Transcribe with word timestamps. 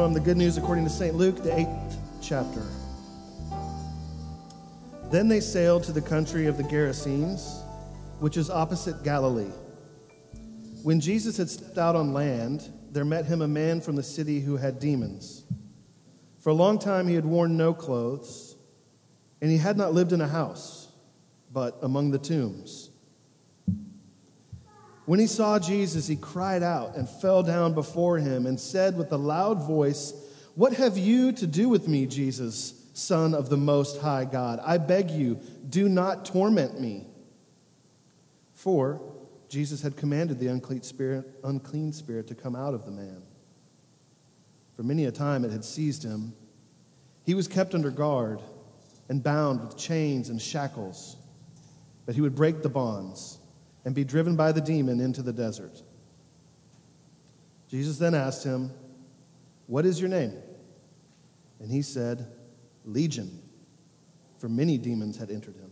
from 0.00 0.14
the 0.14 0.20
Good 0.20 0.38
News 0.38 0.56
according 0.56 0.84
to 0.84 0.90
St. 0.90 1.14
Luke, 1.14 1.42
the 1.42 1.54
eighth 1.54 1.98
chapter. 2.22 2.62
Then 5.10 5.28
they 5.28 5.40
sailed 5.40 5.84
to 5.84 5.92
the 5.92 6.00
country 6.00 6.46
of 6.46 6.56
the 6.56 6.62
Gerasenes, 6.62 7.62
which 8.18 8.38
is 8.38 8.48
opposite 8.48 9.04
Galilee. 9.04 9.52
When 10.82 11.00
Jesus 11.00 11.36
had 11.36 11.50
stepped 11.50 11.76
out 11.76 11.96
on 11.96 12.14
land, 12.14 12.72
there 12.90 13.04
met 13.04 13.26
him 13.26 13.42
a 13.42 13.46
man 13.46 13.82
from 13.82 13.94
the 13.94 14.02
city 14.02 14.40
who 14.40 14.56
had 14.56 14.80
demons. 14.80 15.44
For 16.38 16.48
a 16.48 16.54
long 16.54 16.78
time 16.78 17.06
he 17.06 17.14
had 17.14 17.26
worn 17.26 17.58
no 17.58 17.74
clothes, 17.74 18.56
and 19.42 19.50
he 19.50 19.58
had 19.58 19.76
not 19.76 19.92
lived 19.92 20.14
in 20.14 20.22
a 20.22 20.28
house, 20.28 20.88
but 21.52 21.76
among 21.82 22.10
the 22.10 22.18
tombs. 22.18 22.89
When 25.06 25.18
he 25.18 25.26
saw 25.26 25.58
Jesus, 25.58 26.06
he 26.06 26.16
cried 26.16 26.62
out 26.62 26.96
and 26.96 27.08
fell 27.08 27.42
down 27.42 27.74
before 27.74 28.18
him 28.18 28.46
and 28.46 28.60
said 28.60 28.96
with 28.96 29.12
a 29.12 29.16
loud 29.16 29.62
voice, 29.62 30.12
What 30.54 30.74
have 30.74 30.98
you 30.98 31.32
to 31.32 31.46
do 31.46 31.68
with 31.68 31.88
me, 31.88 32.06
Jesus, 32.06 32.74
Son 32.94 33.34
of 33.34 33.48
the 33.48 33.56
Most 33.56 34.00
High 34.00 34.24
God? 34.24 34.60
I 34.64 34.78
beg 34.78 35.10
you, 35.10 35.40
do 35.68 35.88
not 35.88 36.24
torment 36.24 36.80
me. 36.80 37.06
For 38.54 39.00
Jesus 39.48 39.82
had 39.82 39.96
commanded 39.96 40.38
the 40.38 40.46
unclean 40.46 40.82
spirit, 40.82 41.26
unclean 41.42 41.92
spirit 41.92 42.28
to 42.28 42.34
come 42.34 42.54
out 42.54 42.74
of 42.74 42.84
the 42.84 42.92
man. 42.92 43.22
For 44.76 44.84
many 44.84 45.06
a 45.06 45.12
time 45.12 45.44
it 45.44 45.50
had 45.50 45.64
seized 45.64 46.04
him. 46.04 46.34
He 47.24 47.34
was 47.34 47.48
kept 47.48 47.74
under 47.74 47.90
guard 47.90 48.40
and 49.08 49.22
bound 49.22 49.60
with 49.60 49.76
chains 49.76 50.28
and 50.28 50.40
shackles, 50.40 51.16
but 52.06 52.14
he 52.14 52.20
would 52.20 52.36
break 52.36 52.62
the 52.62 52.68
bonds 52.68 53.39
and 53.84 53.94
be 53.94 54.04
driven 54.04 54.36
by 54.36 54.52
the 54.52 54.60
demon 54.60 55.00
into 55.00 55.22
the 55.22 55.32
desert. 55.32 55.82
Jesus 57.68 57.98
then 57.98 58.14
asked 58.14 58.44
him, 58.44 58.72
What 59.66 59.86
is 59.86 60.00
your 60.00 60.10
name? 60.10 60.34
And 61.60 61.70
he 61.70 61.82
said, 61.82 62.26
Legion, 62.84 63.42
for 64.38 64.48
many 64.48 64.78
demons 64.78 65.18
had 65.18 65.30
entered 65.30 65.56
him. 65.56 65.70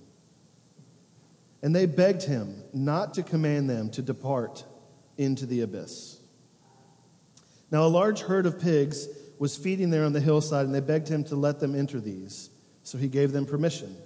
And 1.62 1.74
they 1.74 1.86
begged 1.86 2.22
him 2.22 2.62
not 2.72 3.14
to 3.14 3.22
command 3.22 3.68
them 3.68 3.90
to 3.90 4.02
depart 4.02 4.64
into 5.16 5.44
the 5.46 5.62
abyss. 5.62 6.20
Now, 7.70 7.84
a 7.84 7.88
large 7.88 8.20
herd 8.20 8.46
of 8.46 8.60
pigs 8.60 9.08
was 9.38 9.56
feeding 9.56 9.90
there 9.90 10.04
on 10.04 10.12
the 10.12 10.20
hillside, 10.20 10.66
and 10.66 10.74
they 10.74 10.80
begged 10.80 11.08
him 11.08 11.24
to 11.24 11.36
let 11.36 11.58
them 11.58 11.74
enter 11.74 12.00
these. 12.00 12.50
So 12.82 12.96
he 12.96 13.08
gave 13.08 13.32
them 13.32 13.44
permission. 13.44 13.96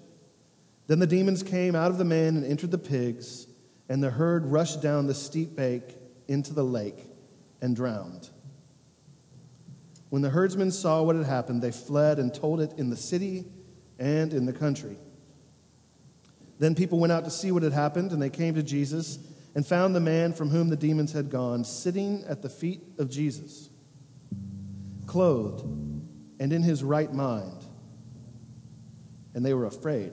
Then 0.87 0.99
the 0.99 1.07
demons 1.07 1.43
came 1.43 1.75
out 1.75 1.91
of 1.91 1.99
the 1.99 2.05
man 2.05 2.37
and 2.37 2.45
entered 2.45 2.71
the 2.71 2.79
pigs 2.79 3.47
and 3.89 4.03
the 4.03 4.11
herd 4.11 4.47
rushed 4.47 4.81
down 4.81 5.07
the 5.07 5.15
steep 5.15 5.55
bank 5.55 5.85
into 6.29 6.55
the 6.55 6.65
lake 6.65 7.05
and 7.61 7.77
drowned. 7.77 8.31
When 10.09 10.23
the 10.23 10.31
herdsmen 10.31 10.71
saw 10.71 11.03
what 11.03 11.17
had 11.17 11.25
happened, 11.25 11.63
they 11.63 11.73
fled 11.73 12.19
and 12.19 12.35
told 12.35 12.61
it 12.61 12.75
in 12.77 12.91
the 12.91 12.97
city 12.97 13.47
and 13.99 14.35
in 14.35 14.47
the 14.47 14.53
country. 14.53 14.99
Then 16.59 16.75
people 16.75 16.99
went 16.99 17.13
out 17.13 17.25
to 17.25 17.31
see 17.31 17.51
what 17.51 17.63
had 17.63 17.73
happened, 17.73 18.13
and 18.13 18.21
they 18.21 18.31
came 18.31 18.55
to 18.55 18.63
Jesus 18.63 19.19
and 19.55 19.67
found 19.67 19.95
the 19.95 20.01
man 20.01 20.33
from 20.33 20.51
whom 20.51 20.69
the 20.69 20.77
demons 20.77 21.13
had 21.13 21.31
gone 21.31 21.65
sitting 21.65 22.25
at 22.29 22.43
the 22.43 22.49
feet 22.49 22.83
of 22.99 23.11
Jesus, 23.11 23.69
clothed 25.07 25.65
and 26.39 26.53
in 26.53 26.63
his 26.63 26.83
right 26.83 27.13
mind. 27.13 27.65
And 29.35 29.45
they 29.45 29.55
were 29.55 29.67
afraid. 29.67 30.13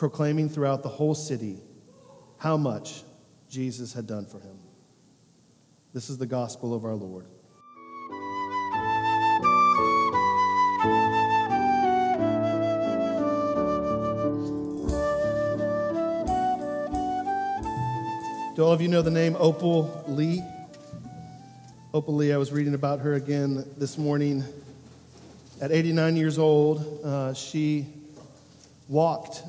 proclaiming 0.00 0.48
throughout 0.48 0.82
the 0.82 0.88
whole 0.88 1.14
city 1.14 1.58
how 2.38 2.56
much 2.56 3.02
Jesus 3.50 3.92
had 3.92 4.06
done 4.06 4.24
for 4.24 4.40
him. 4.40 4.58
This 5.92 6.08
is 6.08 6.16
the 6.16 6.24
gospel 6.24 6.72
of 6.72 6.86
our 6.86 6.94
Lord. 6.94 7.26
Do 18.56 18.64
all 18.64 18.72
of 18.72 18.80
you 18.80 18.88
know 18.88 19.02
the 19.02 19.10
name 19.10 19.36
Opal 19.38 20.02
Lee? 20.08 20.42
Opal 21.92 22.14
Lee, 22.14 22.32
I 22.32 22.38
was 22.38 22.52
reading 22.52 22.72
about 22.72 23.00
her 23.00 23.12
again 23.12 23.66
this 23.76 23.98
morning. 23.98 24.44
At 25.60 25.72
89 25.72 26.16
years 26.16 26.38
old, 26.38 27.04
uh, 27.04 27.34
she 27.34 27.86
walked 28.88 29.42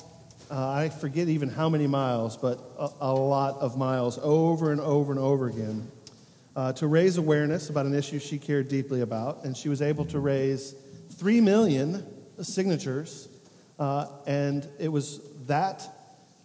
uh, 0.52 0.70
I 0.70 0.90
forget 0.90 1.30
even 1.30 1.50
how 1.50 1.70
many 1.70 1.88
miles, 1.88 2.36
but 2.36 2.60
a, 2.78 2.90
a, 3.00 3.14
lot 3.14 3.60
of 3.62 3.78
miles 3.78 4.20
over 4.22 4.74
and 4.74 4.82
over 4.82 5.14
and 5.14 5.20
over 5.20 5.48
again 5.48 5.90
uh, 6.58 6.74
to 6.74 6.88
raise 6.88 7.18
awareness 7.18 7.70
about 7.70 7.86
an 7.86 7.94
issue 7.94 8.20
she 8.20 8.38
cared 8.38 8.68
deeply 8.68 9.00
about. 9.00 9.46
And 9.46 9.56
she 9.56 9.70
was 9.70 9.82
able 9.82 10.04
to 10.06 10.20
raise 10.20 10.76
3 11.12 11.40
million 11.40 12.06
signatures. 12.42 13.30
Uh, 13.80 14.08
and 14.28 14.68
it 14.78 14.90
was 14.90 15.22
that, 15.48 15.88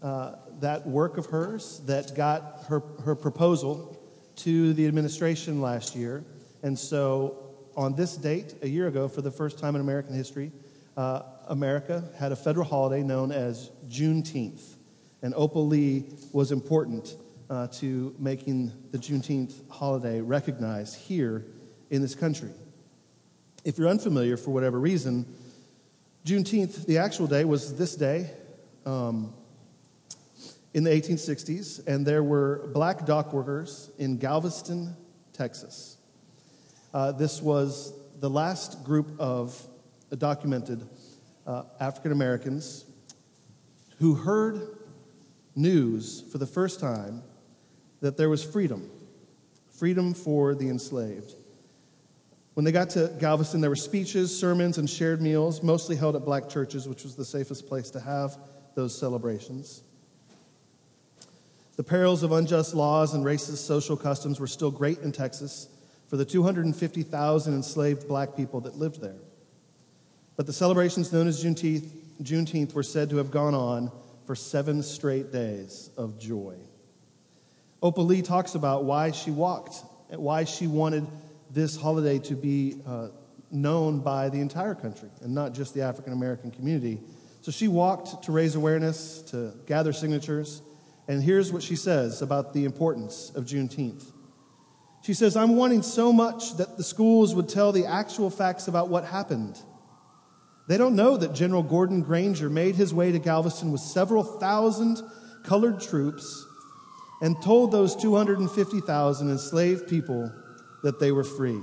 uh, 0.02 0.36
that 0.60 0.86
work 0.86 1.18
of 1.18 1.26
hers 1.26 1.80
that 1.86 2.14
got 2.14 2.64
her, 2.68 2.82
her 3.04 3.16
proposal 3.16 3.98
to 4.36 4.72
the 4.74 4.86
administration 4.86 5.60
last 5.60 5.96
year. 5.96 6.24
And 6.62 6.78
so, 6.78 7.42
on 7.76 7.94
this 7.94 8.16
date, 8.16 8.54
a 8.62 8.68
year 8.68 8.86
ago, 8.86 9.06
for 9.08 9.20
the 9.20 9.30
first 9.30 9.58
time 9.58 9.74
in 9.74 9.80
American 9.82 10.14
history, 10.14 10.50
uh, 10.96 11.22
America 11.46 12.04
had 12.18 12.32
a 12.32 12.36
federal 12.36 12.66
holiday 12.66 13.02
known 13.02 13.32
as 13.32 13.70
Juneteenth. 13.88 14.76
And 15.22 15.34
Opal 15.36 15.66
Lee 15.66 16.04
was 16.32 16.52
important 16.52 17.16
uh, 17.48 17.68
to 17.68 18.14
making 18.18 18.72
the 18.90 18.98
Juneteenth 18.98 19.54
holiday 19.68 20.20
recognized 20.20 20.96
here 20.96 21.46
in 21.90 22.02
this 22.02 22.14
country. 22.14 22.50
If 23.64 23.78
you're 23.78 23.88
unfamiliar 23.88 24.36
for 24.36 24.50
whatever 24.50 24.78
reason, 24.78 25.26
Juneteenth, 26.24 26.86
the 26.86 26.98
actual 26.98 27.26
day, 27.26 27.44
was 27.44 27.76
this 27.76 27.94
day 27.94 28.30
um, 28.84 29.32
in 30.74 30.84
the 30.84 30.90
1860s, 30.90 31.86
and 31.86 32.04
there 32.04 32.22
were 32.22 32.68
black 32.72 33.06
dock 33.06 33.32
workers 33.32 33.90
in 33.98 34.18
Galveston, 34.18 34.96
Texas. 35.32 35.96
Uh, 36.92 37.12
this 37.12 37.40
was 37.40 37.92
the 38.20 38.30
last 38.30 38.82
group 38.84 39.08
of 39.18 39.60
documented 40.18 40.86
uh, 41.46 41.64
African 41.80 42.12
Americans 42.12 42.84
who 43.98 44.14
heard 44.14 44.78
news 45.54 46.22
for 46.30 46.38
the 46.38 46.46
first 46.46 46.80
time 46.80 47.22
that 48.00 48.16
there 48.16 48.28
was 48.28 48.44
freedom, 48.44 48.90
freedom 49.70 50.12
for 50.12 50.54
the 50.54 50.68
enslaved. 50.68 51.34
When 52.54 52.64
they 52.64 52.72
got 52.72 52.90
to 52.90 53.12
Galveston, 53.18 53.60
there 53.60 53.70
were 53.70 53.76
speeches, 53.76 54.38
sermons, 54.38 54.78
and 54.78 54.88
shared 54.88 55.20
meals, 55.20 55.62
mostly 55.62 55.96
held 55.96 56.16
at 56.16 56.24
black 56.24 56.48
churches, 56.48 56.88
which 56.88 57.02
was 57.02 57.14
the 57.14 57.24
safest 57.24 57.66
place 57.66 57.90
to 57.90 58.00
have 58.00 58.38
those 58.74 58.98
celebrations. 58.98 59.82
The 61.76 61.84
perils 61.84 62.22
of 62.22 62.32
unjust 62.32 62.74
laws 62.74 63.12
and 63.12 63.24
racist 63.24 63.58
social 63.58 63.96
customs 63.96 64.40
were 64.40 64.46
still 64.46 64.70
great 64.70 65.00
in 65.00 65.12
Texas 65.12 65.68
for 66.08 66.16
the 66.16 66.24
250,000 66.24 67.54
enslaved 67.54 68.08
black 68.08 68.34
people 68.36 68.60
that 68.62 68.76
lived 68.76 69.02
there. 69.02 69.16
But 70.36 70.46
the 70.46 70.52
celebrations 70.52 71.12
known 71.12 71.28
as 71.28 71.42
Juneteenth, 71.42 71.88
Juneteenth 72.22 72.74
were 72.74 72.82
said 72.82 73.10
to 73.10 73.16
have 73.16 73.30
gone 73.30 73.54
on 73.54 73.90
for 74.26 74.34
seven 74.34 74.82
straight 74.82 75.32
days 75.32 75.90
of 75.96 76.18
joy. 76.18 76.56
Opal 77.82 78.04
Lee 78.04 78.22
talks 78.22 78.54
about 78.54 78.84
why 78.84 79.12
she 79.12 79.30
walked, 79.30 79.76
why 80.10 80.44
she 80.44 80.66
wanted 80.66 81.06
this 81.50 81.76
holiday 81.76 82.18
to 82.18 82.34
be 82.34 82.80
uh, 82.86 83.08
known 83.50 84.00
by 84.00 84.28
the 84.28 84.40
entire 84.40 84.74
country 84.74 85.08
and 85.22 85.34
not 85.34 85.54
just 85.54 85.72
the 85.72 85.82
African 85.82 86.12
American 86.12 86.50
community. 86.50 87.00
So 87.42 87.52
she 87.52 87.68
walked 87.68 88.24
to 88.24 88.32
raise 88.32 88.56
awareness, 88.56 89.22
to 89.30 89.54
gather 89.66 89.92
signatures. 89.92 90.62
And 91.06 91.22
here's 91.22 91.52
what 91.52 91.62
she 91.62 91.76
says 91.76 92.20
about 92.20 92.52
the 92.52 92.64
importance 92.64 93.30
of 93.34 93.44
Juneteenth. 93.44 94.10
She 95.02 95.14
says, 95.14 95.36
I'm 95.36 95.54
wanting 95.54 95.82
so 95.82 96.12
much 96.12 96.56
that 96.56 96.76
the 96.76 96.82
schools 96.82 97.34
would 97.34 97.48
tell 97.48 97.70
the 97.70 97.86
actual 97.86 98.28
facts 98.28 98.66
about 98.66 98.88
what 98.88 99.04
happened 99.04 99.62
they 100.68 100.76
don't 100.76 100.96
know 100.96 101.16
that 101.16 101.32
General 101.32 101.62
Gordon 101.62 102.02
Granger 102.02 102.50
made 102.50 102.74
his 102.74 102.92
way 102.92 103.12
to 103.12 103.18
Galveston 103.18 103.70
with 103.70 103.80
several 103.80 104.24
thousand 104.24 105.00
colored 105.44 105.80
troops 105.80 106.46
and 107.22 107.40
told 107.40 107.70
those 107.72 107.94
250,000 107.96 109.30
enslaved 109.30 109.88
people 109.88 110.32
that 110.82 110.98
they 110.98 111.12
were 111.12 111.24
free. 111.24 111.60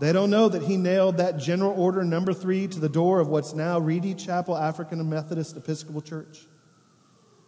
They 0.00 0.12
don't 0.12 0.30
know 0.30 0.48
that 0.48 0.62
he 0.62 0.76
nailed 0.76 1.18
that 1.18 1.38
general 1.38 1.72
order 1.80 2.04
number 2.04 2.32
three 2.32 2.66
to 2.68 2.80
the 2.80 2.88
door 2.88 3.20
of 3.20 3.28
what's 3.28 3.54
now 3.54 3.78
Reedy 3.78 4.14
Chapel 4.14 4.56
African 4.56 5.08
Methodist 5.08 5.56
Episcopal 5.56 6.02
Church. 6.02 6.46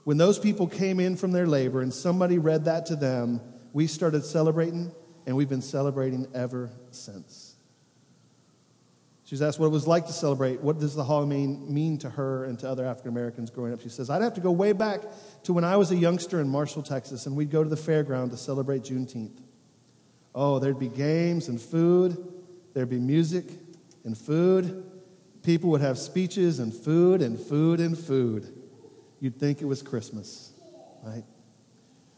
When 0.04 0.16
those 0.16 0.38
people 0.38 0.68
came 0.68 1.00
in 1.00 1.16
from 1.16 1.32
their 1.32 1.46
labor 1.46 1.82
and 1.82 1.92
somebody 1.92 2.38
read 2.38 2.66
that 2.66 2.86
to 2.86 2.96
them, 2.96 3.40
we 3.72 3.88
started 3.88 4.24
celebrating, 4.24 4.92
and 5.26 5.36
we've 5.36 5.48
been 5.48 5.62
celebrating 5.62 6.28
ever 6.32 6.70
since. 6.92 7.45
She 9.26 9.34
was 9.34 9.42
asked 9.42 9.58
what 9.58 9.66
it 9.66 9.70
was 9.70 9.88
like 9.88 10.06
to 10.06 10.12
celebrate. 10.12 10.60
What 10.60 10.78
does 10.78 10.94
the 10.94 11.04
Halloween 11.04 11.74
mean 11.74 11.98
to 11.98 12.10
her 12.10 12.44
and 12.44 12.56
to 12.60 12.70
other 12.70 12.86
African 12.86 13.10
Americans 13.10 13.50
growing 13.50 13.72
up? 13.72 13.80
She 13.80 13.88
says, 13.88 14.08
I'd 14.08 14.22
have 14.22 14.34
to 14.34 14.40
go 14.40 14.52
way 14.52 14.70
back 14.70 15.02
to 15.42 15.52
when 15.52 15.64
I 15.64 15.76
was 15.76 15.90
a 15.90 15.96
youngster 15.96 16.40
in 16.40 16.48
Marshall, 16.48 16.84
Texas, 16.84 17.26
and 17.26 17.34
we'd 17.34 17.50
go 17.50 17.64
to 17.64 17.68
the 17.68 17.74
fairground 17.74 18.30
to 18.30 18.36
celebrate 18.36 18.84
Juneteenth. 18.84 19.36
Oh, 20.32 20.60
there'd 20.60 20.78
be 20.78 20.88
games 20.88 21.48
and 21.48 21.60
food, 21.60 22.16
there'd 22.72 22.88
be 22.88 23.00
music 23.00 23.46
and 24.04 24.16
food. 24.16 24.84
People 25.42 25.70
would 25.70 25.80
have 25.80 25.98
speeches 25.98 26.60
and 26.60 26.72
food 26.72 27.20
and 27.20 27.36
food 27.36 27.80
and 27.80 27.98
food. 27.98 28.46
You'd 29.18 29.40
think 29.40 29.60
it 29.60 29.64
was 29.64 29.82
Christmas, 29.82 30.52
right? 31.02 31.24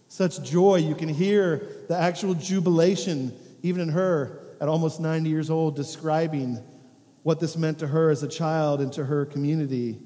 Such 0.09 0.43
joy. 0.43 0.77
You 0.77 0.95
can 0.95 1.09
hear 1.09 1.69
the 1.89 1.97
actual 1.97 2.35
jubilation, 2.35 3.35
even 3.63 3.81
in 3.81 3.89
her 3.89 4.43
at 4.61 4.69
almost 4.69 5.01
90 5.01 5.31
years 5.31 5.49
old, 5.49 5.75
describing 5.75 6.63
what 7.23 7.41
this 7.41 7.57
meant 7.57 7.79
to 7.81 7.89
her 7.89 8.11
as 8.11 8.23
a 8.23 8.29
child 8.29 8.81
and 8.81 8.93
to 8.95 9.05
her 9.05 9.27
community, 9.27 9.99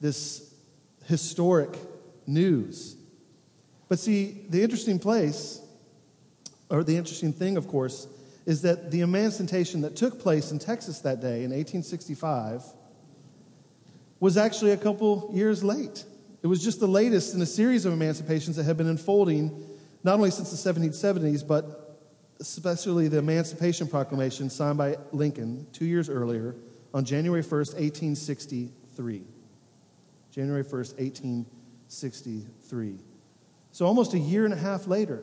this 0.00 0.54
historic 1.04 1.76
news. 2.26 2.96
But 3.88 3.98
see, 3.98 4.44
the 4.48 4.62
interesting 4.62 4.98
place, 4.98 5.60
or 6.68 6.82
the 6.82 6.96
interesting 6.96 7.32
thing, 7.32 7.56
of 7.56 7.68
course, 7.68 8.08
is 8.44 8.62
that 8.62 8.90
the 8.90 9.00
emancipation 9.00 9.80
that 9.82 9.96
took 9.96 10.20
place 10.20 10.50
in 10.50 10.58
Texas 10.58 11.00
that 11.00 11.20
day 11.20 11.44
in 11.44 11.50
1865 11.50 12.62
was 14.18 14.36
actually 14.36 14.72
a 14.72 14.76
couple 14.76 15.30
years 15.34 15.62
late. 15.62 16.04
It 16.42 16.46
was 16.46 16.62
just 16.62 16.80
the 16.80 16.88
latest 16.88 17.34
in 17.34 17.42
a 17.42 17.46
series 17.46 17.84
of 17.84 17.92
emancipations 17.92 18.56
that 18.56 18.64
had 18.64 18.76
been 18.76 18.88
unfolding 18.88 19.64
not 20.04 20.14
only 20.14 20.30
since 20.30 20.50
the 20.50 20.72
1770s, 20.72 21.46
but 21.46 21.85
especially 22.40 23.08
the 23.08 23.18
Emancipation 23.18 23.88
Proclamation 23.88 24.50
signed 24.50 24.78
by 24.78 24.96
Lincoln 25.12 25.66
two 25.72 25.84
years 25.84 26.08
earlier 26.08 26.54
on 26.92 27.04
January 27.04 27.42
1st, 27.42 27.74
1863. 27.74 29.22
January 30.30 30.64
1st, 30.64 30.98
1863. 30.98 32.98
So 33.72 33.86
almost 33.86 34.14
a 34.14 34.18
year 34.18 34.44
and 34.44 34.54
a 34.54 34.56
half 34.56 34.86
later, 34.86 35.22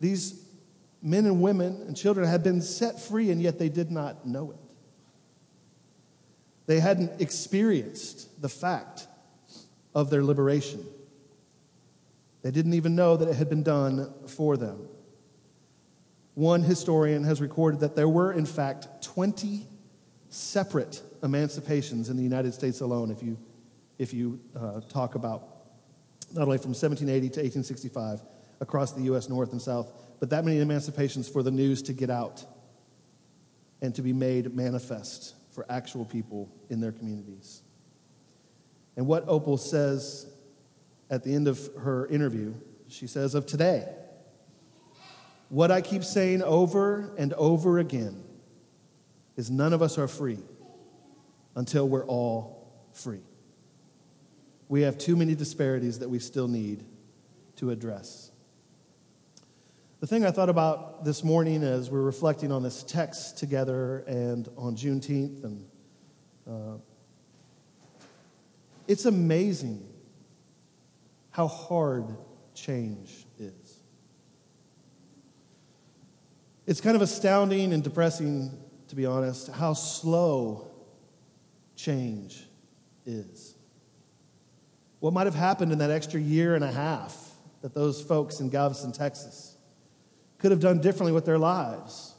these 0.00 0.44
men 1.02 1.26
and 1.26 1.40
women 1.40 1.82
and 1.86 1.96
children 1.96 2.26
had 2.26 2.42
been 2.42 2.60
set 2.60 3.00
free, 3.00 3.30
and 3.30 3.40
yet 3.40 3.58
they 3.58 3.68
did 3.68 3.90
not 3.90 4.26
know 4.26 4.50
it. 4.50 4.56
They 6.66 6.80
hadn't 6.80 7.20
experienced 7.20 8.40
the 8.40 8.48
fact 8.48 9.06
of 9.94 10.10
their 10.10 10.22
liberation. 10.22 10.84
They 12.42 12.50
didn't 12.50 12.74
even 12.74 12.94
know 12.94 13.16
that 13.16 13.28
it 13.28 13.36
had 13.36 13.48
been 13.48 13.62
done 13.62 14.12
for 14.26 14.56
them. 14.56 14.88
One 16.34 16.62
historian 16.62 17.24
has 17.24 17.40
recorded 17.40 17.80
that 17.80 17.94
there 17.94 18.08
were, 18.08 18.32
in 18.32 18.46
fact, 18.46 19.02
20 19.02 19.66
separate 20.30 21.02
emancipations 21.22 22.08
in 22.08 22.16
the 22.16 22.22
United 22.22 22.54
States 22.54 22.80
alone, 22.80 23.10
if 23.10 23.22
you, 23.22 23.38
if 23.98 24.14
you 24.14 24.40
uh, 24.56 24.80
talk 24.88 25.14
about 25.14 25.48
not 26.32 26.42
only 26.44 26.58
from 26.58 26.70
1780 26.70 27.20
to 27.20 27.40
1865 27.40 28.22
across 28.60 28.92
the 28.92 29.02
U.S. 29.02 29.28
North 29.28 29.52
and 29.52 29.60
South, 29.60 29.92
but 30.20 30.30
that 30.30 30.44
many 30.44 30.60
emancipations 30.60 31.28
for 31.28 31.42
the 31.42 31.50
news 31.50 31.82
to 31.82 31.92
get 31.92 32.08
out 32.08 32.44
and 33.82 33.94
to 33.94 34.02
be 34.02 34.12
made 34.12 34.54
manifest 34.54 35.34
for 35.50 35.66
actual 35.68 36.04
people 36.04 36.48
in 36.70 36.80
their 36.80 36.92
communities. 36.92 37.62
And 38.96 39.06
what 39.06 39.24
Opal 39.26 39.58
says 39.58 40.26
at 41.10 41.24
the 41.24 41.34
end 41.34 41.48
of 41.48 41.68
her 41.80 42.06
interview, 42.06 42.54
she 42.88 43.06
says, 43.06 43.34
Of 43.34 43.46
today, 43.46 43.86
what 45.52 45.70
I 45.70 45.82
keep 45.82 46.02
saying 46.02 46.42
over 46.42 47.12
and 47.18 47.34
over 47.34 47.78
again 47.78 48.24
is 49.36 49.50
none 49.50 49.74
of 49.74 49.82
us 49.82 49.98
are 49.98 50.08
free 50.08 50.38
until 51.54 51.86
we're 51.86 52.06
all 52.06 52.72
free. 52.94 53.20
We 54.70 54.80
have 54.80 54.96
too 54.96 55.14
many 55.14 55.34
disparities 55.34 55.98
that 55.98 56.08
we 56.08 56.20
still 56.20 56.48
need 56.48 56.82
to 57.56 57.70
address. 57.70 58.30
The 60.00 60.06
thing 60.06 60.24
I 60.24 60.30
thought 60.30 60.48
about 60.48 61.04
this 61.04 61.22
morning 61.22 61.62
as 61.62 61.90
we're 61.90 62.00
reflecting 62.00 62.50
on 62.50 62.62
this 62.62 62.82
text 62.82 63.36
together 63.36 64.04
and 64.06 64.48
on 64.56 64.74
Juneteenth, 64.74 65.44
and 65.44 65.66
uh, 66.48 66.78
it's 68.88 69.04
amazing 69.04 69.86
how 71.28 71.46
hard 71.46 72.06
change 72.54 73.26
is. 73.38 73.61
It's 76.66 76.80
kind 76.80 76.96
of 76.96 77.02
astounding 77.02 77.72
and 77.72 77.82
depressing, 77.82 78.56
to 78.88 78.96
be 78.96 79.06
honest, 79.06 79.48
how 79.48 79.72
slow 79.72 80.70
change 81.76 82.44
is. 83.04 83.54
What 85.00 85.12
might 85.12 85.26
have 85.26 85.34
happened 85.34 85.72
in 85.72 85.78
that 85.78 85.90
extra 85.90 86.20
year 86.20 86.54
and 86.54 86.62
a 86.62 86.70
half 86.70 87.30
that 87.62 87.74
those 87.74 88.00
folks 88.00 88.40
in 88.40 88.50
Galveston, 88.50 88.92
Texas, 88.92 89.56
could 90.38 90.52
have 90.52 90.60
done 90.60 90.80
differently 90.80 91.12
with 91.12 91.24
their 91.24 91.38
lives? 91.38 92.14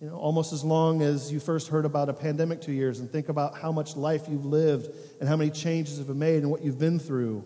You 0.00 0.08
know, 0.08 0.16
almost 0.16 0.52
as 0.52 0.64
long 0.64 1.02
as 1.02 1.30
you 1.30 1.38
first 1.38 1.68
heard 1.68 1.84
about 1.84 2.08
a 2.08 2.12
pandemic 2.12 2.60
two 2.60 2.72
years 2.72 3.00
and 3.00 3.10
think 3.10 3.28
about 3.28 3.56
how 3.56 3.70
much 3.70 3.96
life 3.96 4.22
you've 4.28 4.46
lived 4.46 4.88
and 5.20 5.28
how 5.28 5.36
many 5.36 5.50
changes 5.50 5.98
have 5.98 6.06
been 6.06 6.18
made 6.18 6.38
and 6.38 6.50
what 6.50 6.62
you've 6.62 6.78
been 6.78 6.98
through. 6.98 7.44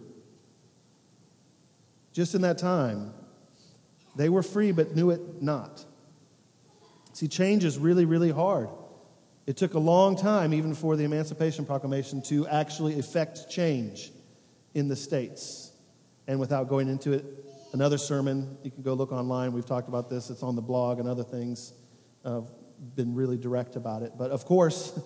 Just 2.13 2.35
in 2.35 2.41
that 2.43 2.57
time, 2.59 3.13
they 4.17 4.29
were 4.29 4.43
free 4.43 4.73
but 4.73 4.97
knew 4.97 5.11
it 5.11 5.43
not. 5.43 5.85
See, 7.13 7.29
change 7.29 7.65
is 7.65 7.79
really, 7.79 8.05
really 8.05 8.31
hard. 8.31 8.69
It 9.47 9.57
took 9.57 9.75
a 9.75 9.79
long 9.79 10.17
time, 10.17 10.53
even 10.53 10.75
for 10.75 10.97
the 10.97 11.05
Emancipation 11.05 11.65
Proclamation, 11.65 12.21
to 12.23 12.47
actually 12.49 12.99
effect 12.99 13.49
change 13.49 14.11
in 14.75 14.89
the 14.89 14.97
states. 14.97 15.73
And 16.27 16.41
without 16.41 16.69
going 16.69 16.89
into 16.89 17.13
it, 17.13 17.25
another 17.73 17.97
sermon, 17.97 18.59
you 18.63 18.71
can 18.71 18.83
go 18.83 18.95
look 18.95 19.13
online. 19.13 19.53
We've 19.53 19.65
talked 19.65 19.89
about 19.89 20.11
this, 20.11 20.31
it's 20.31 20.43
on 20.43 20.57
the 20.57 20.63
blog 20.63 20.99
and 20.99 21.09
other 21.09 21.23
things. 21.23 21.73
Uh, 22.25 22.43
been 22.97 23.15
really 23.15 23.39
direct 23.39 23.77
about 23.77 24.03
it. 24.03 24.13
But 24.19 24.31
of 24.31 24.45
course, 24.45 24.99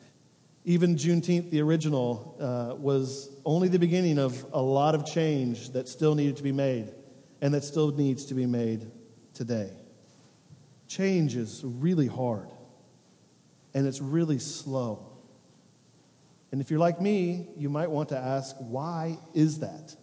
even 0.64 0.96
Juneteenth, 0.96 1.50
the 1.50 1.60
original, 1.60 2.36
uh, 2.40 2.74
was 2.74 3.30
only 3.44 3.68
the 3.68 3.78
beginning 3.78 4.18
of 4.18 4.44
a 4.52 4.62
lot 4.62 4.94
of 4.94 5.04
change 5.04 5.70
that 5.70 5.88
still 5.88 6.14
needed 6.14 6.36
to 6.38 6.42
be 6.42 6.52
made 6.52 6.92
and 7.44 7.52
that 7.52 7.62
still 7.62 7.90
needs 7.90 8.24
to 8.24 8.32
be 8.32 8.46
made 8.46 8.90
today. 9.34 9.68
Change 10.88 11.36
is 11.36 11.60
really 11.62 12.06
hard 12.06 12.48
and 13.74 13.86
it's 13.86 14.00
really 14.00 14.38
slow. 14.38 15.12
And 16.50 16.62
if 16.62 16.70
you're 16.70 16.80
like 16.80 17.02
me, 17.02 17.48
you 17.54 17.68
might 17.68 17.90
want 17.90 18.08
to 18.08 18.16
ask, 18.16 18.56
why 18.60 19.18
is 19.34 19.58
that? 19.58 19.94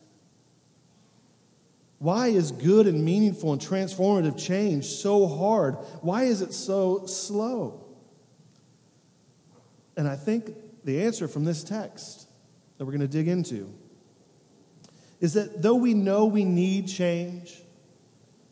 Why 1.98 2.27
is 2.27 2.51
good 2.51 2.86
and 2.86 3.03
meaningful 3.03 3.53
and 3.53 3.60
transformative 3.60 4.38
change 4.38 4.86
so 4.86 5.25
hard? 5.25 5.77
Why 6.01 6.25
is 6.25 6.43
it 6.43 6.53
so 6.53 7.07
slow? 7.07 7.83
And 9.98 10.07
I 10.07 10.15
think 10.15 10.51
the 10.83 11.01
answer 11.01 11.27
from 11.27 11.43
this 11.43 11.63
text 11.63 12.29
that 12.77 12.86
we're 12.86 12.91
going 12.91 13.01
to 13.01 13.07
dig 13.07 13.27
into 13.27 13.74
is 15.21 15.33
that 15.33 15.61
though 15.61 15.75
we 15.75 15.93
know 15.93 16.25
we 16.25 16.43
need 16.43 16.87
change, 16.87 17.61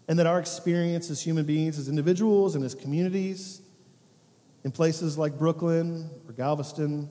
and 0.07 0.17
that 0.17 0.25
our 0.25 0.39
experience 0.39 1.09
as 1.09 1.21
human 1.21 1.45
beings, 1.45 1.77
as 1.77 1.89
individuals, 1.89 2.55
and 2.55 2.63
as 2.63 2.73
communities, 2.73 3.61
in 4.63 4.71
places 4.71 5.17
like 5.17 5.38
Brooklyn 5.38 6.09
or 6.27 6.33
Galveston, 6.33 7.09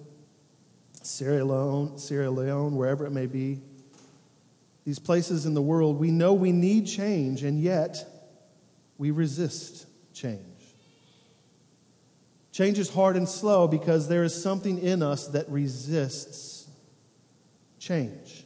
Sierra 1.02 1.44
Leone, 1.44 1.98
Sierra 1.98 2.30
Leone, 2.30 2.76
wherever 2.76 3.06
it 3.06 3.10
may 3.10 3.26
be, 3.26 3.60
these 4.84 4.98
places 4.98 5.46
in 5.46 5.54
the 5.54 5.62
world, 5.62 5.98
we 5.98 6.10
know 6.10 6.34
we 6.34 6.52
need 6.52 6.86
change, 6.86 7.42
and 7.42 7.60
yet 7.60 8.04
we 8.96 9.10
resist 9.10 9.86
change. 10.12 10.42
Change 12.52 12.78
is 12.78 12.92
hard 12.92 13.16
and 13.16 13.28
slow 13.28 13.68
because 13.68 14.08
there 14.08 14.24
is 14.24 14.40
something 14.40 14.78
in 14.78 15.02
us 15.02 15.28
that 15.28 15.48
resists 15.48 16.68
change. 17.78 18.44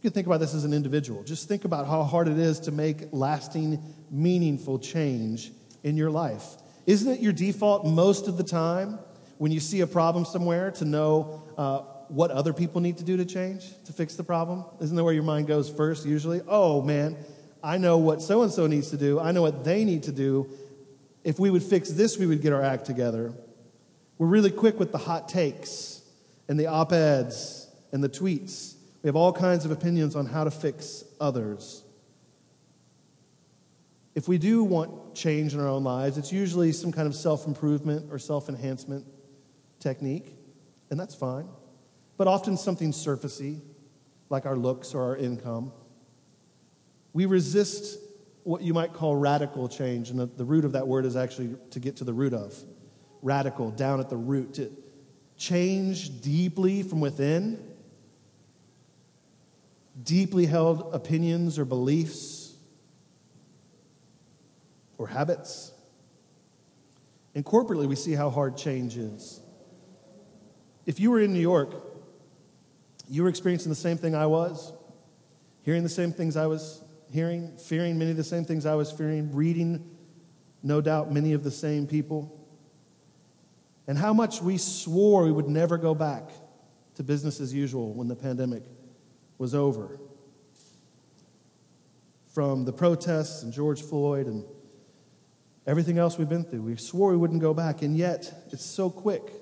You 0.00 0.10
can 0.10 0.14
think 0.14 0.28
about 0.28 0.38
this 0.38 0.54
as 0.54 0.64
an 0.64 0.72
individual. 0.72 1.24
Just 1.24 1.48
think 1.48 1.64
about 1.64 1.88
how 1.88 2.04
hard 2.04 2.28
it 2.28 2.38
is 2.38 2.60
to 2.60 2.70
make 2.70 3.08
lasting, 3.10 3.82
meaningful 4.12 4.78
change 4.78 5.50
in 5.82 5.96
your 5.96 6.08
life. 6.08 6.44
Isn't 6.86 7.12
it 7.12 7.20
your 7.20 7.32
default 7.32 7.84
most 7.84 8.28
of 8.28 8.36
the 8.36 8.44
time 8.44 9.00
when 9.38 9.50
you 9.50 9.58
see 9.58 9.80
a 9.80 9.88
problem 9.88 10.24
somewhere 10.24 10.70
to 10.72 10.84
know 10.84 11.42
uh, 11.58 11.78
what 12.06 12.30
other 12.30 12.52
people 12.52 12.80
need 12.80 12.98
to 12.98 13.04
do 13.04 13.16
to 13.16 13.24
change, 13.24 13.66
to 13.86 13.92
fix 13.92 14.14
the 14.14 14.22
problem? 14.22 14.64
Isn't 14.80 14.94
that 14.94 15.02
where 15.02 15.12
your 15.12 15.24
mind 15.24 15.48
goes 15.48 15.68
first, 15.68 16.06
usually? 16.06 16.42
Oh, 16.46 16.80
man, 16.80 17.16
I 17.60 17.76
know 17.76 17.98
what 17.98 18.22
so 18.22 18.42
and 18.42 18.52
so 18.52 18.68
needs 18.68 18.90
to 18.90 18.96
do, 18.96 19.18
I 19.18 19.32
know 19.32 19.42
what 19.42 19.64
they 19.64 19.84
need 19.84 20.04
to 20.04 20.12
do. 20.12 20.48
If 21.24 21.40
we 21.40 21.50
would 21.50 21.64
fix 21.64 21.90
this, 21.90 22.16
we 22.16 22.26
would 22.26 22.40
get 22.40 22.52
our 22.52 22.62
act 22.62 22.86
together. 22.86 23.34
We're 24.16 24.28
really 24.28 24.52
quick 24.52 24.78
with 24.78 24.92
the 24.92 24.98
hot 24.98 25.28
takes 25.28 26.02
and 26.48 26.58
the 26.58 26.68
op 26.68 26.92
eds 26.92 27.68
and 27.90 28.02
the 28.02 28.08
tweets. 28.08 28.76
We 29.08 29.10
have 29.10 29.16
all 29.16 29.32
kinds 29.32 29.64
of 29.64 29.70
opinions 29.70 30.14
on 30.14 30.26
how 30.26 30.44
to 30.44 30.50
fix 30.50 31.02
others. 31.18 31.82
If 34.14 34.28
we 34.28 34.36
do 34.36 34.62
want 34.62 35.14
change 35.14 35.54
in 35.54 35.60
our 35.60 35.68
own 35.68 35.82
lives, 35.82 36.18
it's 36.18 36.30
usually 36.30 36.72
some 36.72 36.92
kind 36.92 37.08
of 37.08 37.14
self 37.14 37.46
improvement 37.46 38.12
or 38.12 38.18
self 38.18 38.50
enhancement 38.50 39.06
technique, 39.80 40.36
and 40.90 41.00
that's 41.00 41.14
fine. 41.14 41.48
But 42.18 42.26
often 42.26 42.58
something 42.58 42.92
surfacey, 42.92 43.62
like 44.28 44.44
our 44.44 44.56
looks 44.56 44.92
or 44.92 45.00
our 45.00 45.16
income. 45.16 45.72
We 47.14 47.24
resist 47.24 47.98
what 48.44 48.60
you 48.60 48.74
might 48.74 48.92
call 48.92 49.16
radical 49.16 49.70
change, 49.70 50.10
and 50.10 50.20
the, 50.20 50.26
the 50.26 50.44
root 50.44 50.66
of 50.66 50.72
that 50.72 50.86
word 50.86 51.06
is 51.06 51.16
actually 51.16 51.56
to 51.70 51.80
get 51.80 51.96
to 51.96 52.04
the 52.04 52.12
root 52.12 52.34
of. 52.34 52.54
Radical, 53.22 53.70
down 53.70 54.00
at 54.00 54.10
the 54.10 54.18
root. 54.18 54.52
To 54.56 54.70
change 55.38 56.20
deeply 56.20 56.82
from 56.82 57.00
within, 57.00 57.68
deeply 60.02 60.46
held 60.46 60.94
opinions 60.94 61.58
or 61.58 61.64
beliefs 61.64 62.54
or 64.96 65.06
habits. 65.06 65.72
And 67.34 67.44
corporately, 67.44 67.86
we 67.86 67.94
see 67.94 68.12
how 68.12 68.30
hard 68.30 68.56
change 68.56 68.96
is. 68.96 69.40
If 70.86 70.98
you 70.98 71.10
were 71.10 71.20
in 71.20 71.32
New 71.32 71.40
York, 71.40 71.74
you 73.08 73.22
were 73.22 73.28
experiencing 73.28 73.70
the 73.70 73.76
same 73.76 73.96
thing 73.96 74.14
I 74.14 74.26
was, 74.26 74.72
hearing 75.62 75.82
the 75.82 75.88
same 75.88 76.12
things 76.12 76.36
I 76.36 76.46
was 76.46 76.82
hearing, 77.10 77.56
fearing 77.56 77.98
many 77.98 78.10
of 78.10 78.16
the 78.16 78.24
same 78.24 78.44
things 78.44 78.66
I 78.66 78.74
was 78.74 78.90
fearing, 78.90 79.34
reading, 79.34 79.88
no 80.62 80.80
doubt, 80.80 81.12
many 81.12 81.32
of 81.32 81.44
the 81.44 81.50
same 81.50 81.86
people. 81.86 82.34
And 83.86 83.96
how 83.96 84.12
much 84.12 84.42
we 84.42 84.58
swore 84.58 85.24
we 85.24 85.32
would 85.32 85.48
never 85.48 85.78
go 85.78 85.94
back 85.94 86.30
to 86.96 87.02
business 87.02 87.40
as 87.40 87.54
usual 87.54 87.94
when 87.94 88.08
the 88.08 88.16
pandemic 88.16 88.62
was 89.38 89.54
over. 89.54 89.98
From 92.26 92.64
the 92.64 92.72
protests 92.72 93.42
and 93.42 93.52
George 93.52 93.82
Floyd 93.82 94.26
and 94.26 94.44
everything 95.66 95.98
else 95.98 96.18
we've 96.18 96.28
been 96.28 96.44
through, 96.44 96.62
we 96.62 96.76
swore 96.76 97.10
we 97.10 97.16
wouldn't 97.16 97.40
go 97.40 97.54
back, 97.54 97.82
and 97.82 97.96
yet 97.96 98.48
it's 98.52 98.64
so 98.64 98.90
quick 98.90 99.32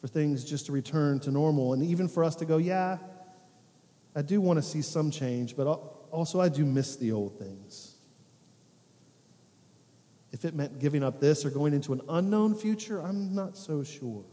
for 0.00 0.08
things 0.08 0.44
just 0.44 0.66
to 0.66 0.72
return 0.72 1.20
to 1.20 1.30
normal. 1.30 1.72
And 1.72 1.82
even 1.82 2.08
for 2.08 2.24
us 2.24 2.34
to 2.36 2.44
go, 2.44 2.56
yeah, 2.56 2.98
I 4.14 4.22
do 4.22 4.40
want 4.40 4.56
to 4.56 4.62
see 4.62 4.82
some 4.82 5.10
change, 5.10 5.56
but 5.56 5.66
also 6.10 6.40
I 6.40 6.48
do 6.48 6.64
miss 6.64 6.96
the 6.96 7.12
old 7.12 7.38
things. 7.38 7.96
If 10.32 10.44
it 10.44 10.54
meant 10.54 10.78
giving 10.78 11.02
up 11.02 11.20
this 11.20 11.44
or 11.44 11.50
going 11.50 11.74
into 11.74 11.92
an 11.92 12.00
unknown 12.08 12.54
future, 12.54 13.00
I'm 13.00 13.34
not 13.34 13.56
so 13.56 13.82
sure. 13.82 14.24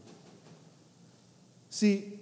See, 1.70 2.18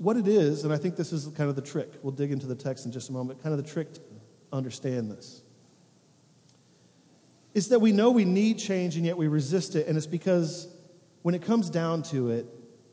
what 0.00 0.16
it 0.16 0.26
is, 0.26 0.64
and 0.64 0.72
I 0.72 0.78
think 0.78 0.96
this 0.96 1.12
is 1.12 1.26
kind 1.36 1.50
of 1.50 1.56
the 1.56 1.62
trick, 1.62 1.92
we'll 2.02 2.12
dig 2.12 2.32
into 2.32 2.46
the 2.46 2.54
text 2.54 2.86
in 2.86 2.92
just 2.92 3.10
a 3.10 3.12
moment, 3.12 3.42
kind 3.42 3.52
of 3.52 3.62
the 3.62 3.70
trick 3.70 3.92
to 3.92 4.00
understand 4.50 5.10
this, 5.10 5.42
is 7.52 7.68
that 7.68 7.80
we 7.80 7.92
know 7.92 8.10
we 8.10 8.24
need 8.24 8.58
change 8.58 8.96
and 8.96 9.04
yet 9.04 9.18
we 9.18 9.28
resist 9.28 9.76
it, 9.76 9.86
and 9.86 9.98
it's 9.98 10.06
because 10.06 10.74
when 11.20 11.34
it 11.34 11.42
comes 11.42 11.68
down 11.68 12.02
to 12.04 12.30
it, 12.30 12.46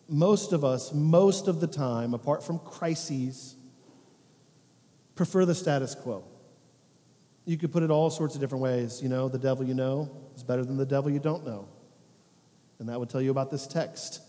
most 0.10 0.52
of 0.52 0.66
us, 0.66 0.94
most 0.94 1.48
of 1.48 1.62
the 1.62 1.68
time, 1.68 2.14
apart 2.14 2.44
from 2.44 2.60
crises, 2.60 3.56
prefer 5.16 5.46
the 5.46 5.56
status 5.56 5.96
quo. 5.96 6.26
You 7.46 7.58
could 7.58 7.72
put 7.72 7.84
it 7.84 7.90
all 7.90 8.10
sorts 8.10 8.36
of 8.36 8.42
different 8.42 8.64
ways. 8.64 9.02
You 9.02 9.08
know, 9.08 9.30
the 9.30 9.40
devil 9.40 9.66
you 9.66 9.74
know 9.74 10.12
is 10.36 10.44
better 10.44 10.66
than 10.66 10.76
the 10.76 10.86
devil 10.86 11.10
you 11.10 11.20
don't 11.20 11.46
know. 11.46 11.70
And 12.80 12.90
that 12.90 13.00
would 13.00 13.10
tell 13.10 13.22
you 13.22 13.32
about 13.32 13.50
this 13.50 13.66
text. 13.66 14.22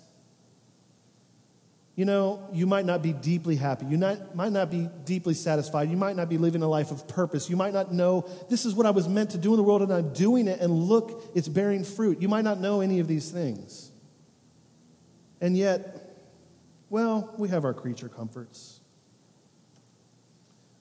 You 1.98 2.04
know, 2.04 2.48
you 2.52 2.64
might 2.64 2.84
not 2.84 3.02
be 3.02 3.12
deeply 3.12 3.56
happy. 3.56 3.86
You 3.86 3.96
not, 3.96 4.36
might 4.36 4.52
not 4.52 4.70
be 4.70 4.88
deeply 5.04 5.34
satisfied. 5.34 5.90
You 5.90 5.96
might 5.96 6.14
not 6.14 6.28
be 6.28 6.38
living 6.38 6.62
a 6.62 6.68
life 6.68 6.92
of 6.92 7.08
purpose. 7.08 7.50
You 7.50 7.56
might 7.56 7.72
not 7.72 7.92
know 7.92 8.24
this 8.48 8.64
is 8.64 8.72
what 8.72 8.86
I 8.86 8.90
was 8.90 9.08
meant 9.08 9.30
to 9.30 9.36
do 9.38 9.52
in 9.52 9.56
the 9.56 9.64
world 9.64 9.82
and 9.82 9.92
I'm 9.92 10.12
doing 10.12 10.46
it 10.46 10.60
and 10.60 10.72
look, 10.72 11.28
it's 11.34 11.48
bearing 11.48 11.82
fruit. 11.82 12.22
You 12.22 12.28
might 12.28 12.44
not 12.44 12.60
know 12.60 12.82
any 12.82 13.00
of 13.00 13.08
these 13.08 13.32
things. 13.32 13.90
And 15.40 15.56
yet, 15.56 16.16
well, 16.88 17.34
we 17.36 17.48
have 17.48 17.64
our 17.64 17.74
creature 17.74 18.08
comforts. 18.08 18.78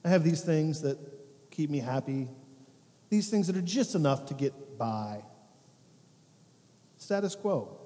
I 0.04 0.10
have 0.10 0.22
these 0.22 0.42
things 0.42 0.82
that 0.82 0.98
keep 1.50 1.68
me 1.68 1.80
happy, 1.80 2.28
these 3.10 3.28
things 3.28 3.48
that 3.48 3.56
are 3.56 3.60
just 3.60 3.96
enough 3.96 4.26
to 4.26 4.34
get 4.34 4.78
by. 4.78 5.24
Status 6.96 7.34
quo. 7.34 7.76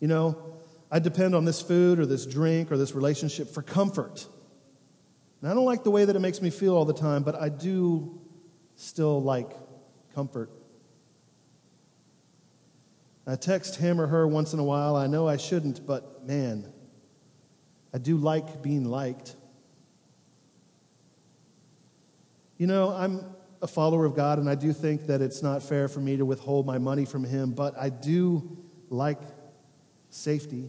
You 0.00 0.08
know, 0.08 0.61
I 0.94 0.98
depend 0.98 1.34
on 1.34 1.46
this 1.46 1.62
food 1.62 1.98
or 1.98 2.04
this 2.04 2.26
drink 2.26 2.70
or 2.70 2.76
this 2.76 2.94
relationship 2.94 3.48
for 3.48 3.62
comfort. 3.62 4.28
And 5.40 5.50
I 5.50 5.54
don't 5.54 5.64
like 5.64 5.84
the 5.84 5.90
way 5.90 6.04
that 6.04 6.14
it 6.14 6.18
makes 6.18 6.42
me 6.42 6.50
feel 6.50 6.76
all 6.76 6.84
the 6.84 6.92
time, 6.92 7.22
but 7.22 7.34
I 7.34 7.48
do 7.48 8.20
still 8.76 9.22
like 9.22 9.50
comfort. 10.14 10.50
I 13.26 13.36
text 13.36 13.76
him 13.76 14.02
or 14.02 14.06
her 14.06 14.28
once 14.28 14.52
in 14.52 14.58
a 14.58 14.64
while. 14.64 14.94
I 14.94 15.06
know 15.06 15.26
I 15.26 15.38
shouldn't, 15.38 15.86
but 15.86 16.26
man, 16.26 16.70
I 17.94 17.98
do 17.98 18.18
like 18.18 18.62
being 18.62 18.84
liked. 18.84 19.34
You 22.58 22.66
know, 22.66 22.90
I'm 22.90 23.24
a 23.62 23.66
follower 23.66 24.04
of 24.04 24.14
God, 24.14 24.38
and 24.38 24.48
I 24.48 24.56
do 24.56 24.74
think 24.74 25.06
that 25.06 25.22
it's 25.22 25.42
not 25.42 25.62
fair 25.62 25.88
for 25.88 26.00
me 26.00 26.18
to 26.18 26.26
withhold 26.26 26.66
my 26.66 26.76
money 26.76 27.06
from 27.06 27.24
Him, 27.24 27.52
but 27.52 27.78
I 27.78 27.88
do 27.88 28.58
like 28.90 29.20
safety 30.10 30.68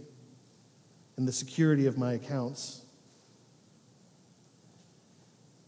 and 1.17 1.27
the 1.27 1.31
security 1.31 1.85
of 1.85 1.97
my 1.97 2.13
accounts. 2.13 2.81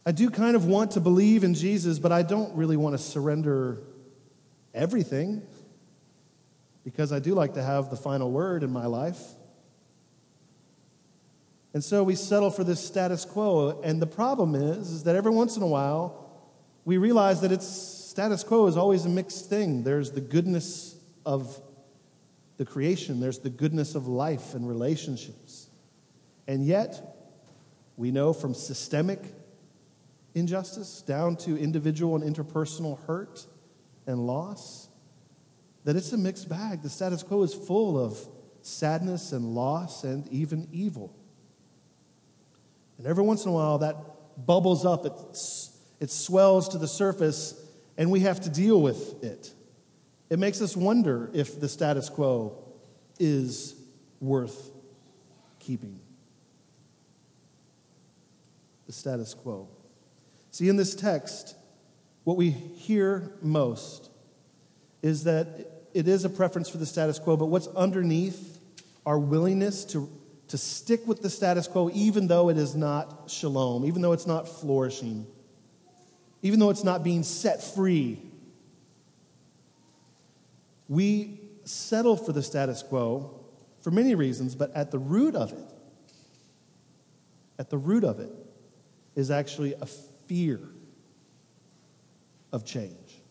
I 0.06 0.12
do 0.12 0.30
kind 0.30 0.56
of 0.56 0.66
want 0.66 0.92
to 0.92 1.00
believe 1.00 1.44
in 1.44 1.54
Jesus, 1.54 1.98
but 1.98 2.12
I 2.12 2.22
don't 2.22 2.56
really 2.56 2.78
want 2.78 2.94
to 2.96 3.02
surrender 3.02 3.82
everything 4.74 5.42
because 6.84 7.12
I 7.12 7.20
do 7.20 7.34
like 7.34 7.56
to 7.56 7.64
have 7.64 7.90
the 7.90 7.96
final 7.96 8.32
word 8.32 8.62
in 8.62 8.72
my 8.72 8.86
life. 8.86 9.20
And 11.74 11.84
so 11.84 12.04
we 12.04 12.16
settle 12.16 12.52
for 12.52 12.64
this 12.64 12.80
status 12.80 13.26
quo. 13.26 13.82
And 13.84 14.02
the 14.02 14.08
problem 14.08 14.56
is, 14.56 14.92
is 14.92 15.04
that 15.04 15.16
every 15.16 15.32
once 15.32 15.58
in 15.58 15.64
a 15.64 15.68
while, 15.68 16.30
we 16.86 16.98
realize 16.98 17.42
that 17.42 17.52
it's 17.52 17.68
status 17.68 18.44
quo 18.44 18.68
is 18.68 18.78
always 18.78 19.06
a 19.06 19.10
mixed 19.10 19.50
thing. 19.50 19.84
There's 19.84 20.12
the 20.12 20.22
goodness 20.22 20.96
of 21.26 21.60
the 22.58 22.66
creation, 22.66 23.20
there's 23.20 23.40
the 23.40 23.50
goodness 23.50 23.96
of 23.96 24.08
life 24.08 24.54
and 24.54 24.68
relationships. 24.68 25.70
And 26.48 26.66
yet, 26.66 27.02
we 27.98 28.12
know 28.12 28.34
from 28.34 28.54
systemic 28.54 29.22
injustice 30.34 31.02
down 31.02 31.38
to 31.38 31.58
individual 31.58 32.16
and 32.16 32.36
interpersonal 32.36 33.04
hurt 33.06 33.46
and 34.06 34.28
loss 34.28 34.90
that 35.86 35.96
it's 35.96 36.12
a 36.12 36.18
mixed 36.18 36.50
bag. 36.50 36.82
The 36.82 36.90
status 36.90 37.24
quo 37.24 37.44
is 37.44 37.54
full 37.54 38.04
of 38.04 38.18
sadness 38.62 39.32
and 39.32 39.56
loss 39.56 40.04
and 40.04 40.28
even 40.30 40.68
evil. 40.72 41.16
And 42.98 43.08
every 43.08 43.24
once 43.24 43.46
in 43.46 43.52
a 43.52 43.54
while, 43.54 43.78
that 43.80 43.96
bubbles 44.46 44.86
up, 44.86 45.06
it, 45.06 45.14
it 46.00 46.10
swells 46.10 46.70
to 46.70 46.78
the 46.78 46.88
surface, 46.88 47.62
and 47.98 48.12
we 48.12 48.22
have 48.22 48.42
to 48.42 48.50
deal 48.50 48.82
with 48.82 49.24
it. 49.24 49.54
It 50.30 50.40
makes 50.40 50.62
us 50.62 50.76
wonder 50.76 51.30
if 51.34 51.60
the 51.60 51.70
status 51.70 52.10
quo 52.10 52.58
is 53.20 53.76
worth 54.20 54.72
keeping. 55.60 56.00
The 58.88 58.94
status 58.94 59.34
quo. 59.34 59.68
See, 60.52 60.70
in 60.70 60.78
this 60.78 60.96
text, 60.96 61.56
what 62.24 62.38
we 62.38 62.50
hear 62.50 63.34
most 63.42 64.10
is 65.02 65.26
that 65.26 65.48
it 65.94 66.08
is 66.08 66.26
a 66.26 66.30
preference 66.30 66.70
for 66.70 66.78
the 66.78 66.86
status 66.86 67.20
quo, 67.20 67.38
but 67.38 67.46
what's 67.46 67.68
underneath 67.68 68.60
our 69.06 69.20
willingness 69.20 69.86
to, 69.86 70.10
to 70.48 70.58
stick 70.58 71.08
with 71.08 71.22
the 71.22 71.30
status 71.30 71.68
quo, 71.68 71.90
even 71.94 72.28
though 72.28 72.50
it 72.50 72.58
is 72.58 72.76
not 72.76 73.30
shalom, 73.30 73.86
even 73.86 74.02
though 74.02 74.12
it's 74.12 74.28
not 74.28 74.48
flourishing, 74.48 75.28
even 76.42 76.60
though 76.60 76.70
it's 76.70 76.84
not 76.84 77.04
being 77.04 77.24
set 77.24 77.64
free. 77.64 78.20
We 80.88 81.40
settle 81.64 82.16
for 82.16 82.32
the 82.32 82.44
status 82.44 82.84
quo 82.84 83.46
for 83.82 83.92
many 83.92 84.16
reasons, 84.16 84.56
but 84.56 84.76
at 84.76 84.92
the 84.92 85.00
root 85.00 85.36
of 85.36 85.52
it, 85.52 85.74
at 87.58 87.70
the 87.70 87.78
root 87.78 88.04
of 88.04 88.20
it, 88.20 88.32
is 89.16 89.32
actually 89.32 89.74
a 89.74 89.86
fear 89.86 90.60
of 92.52 92.66
change. 92.66 93.22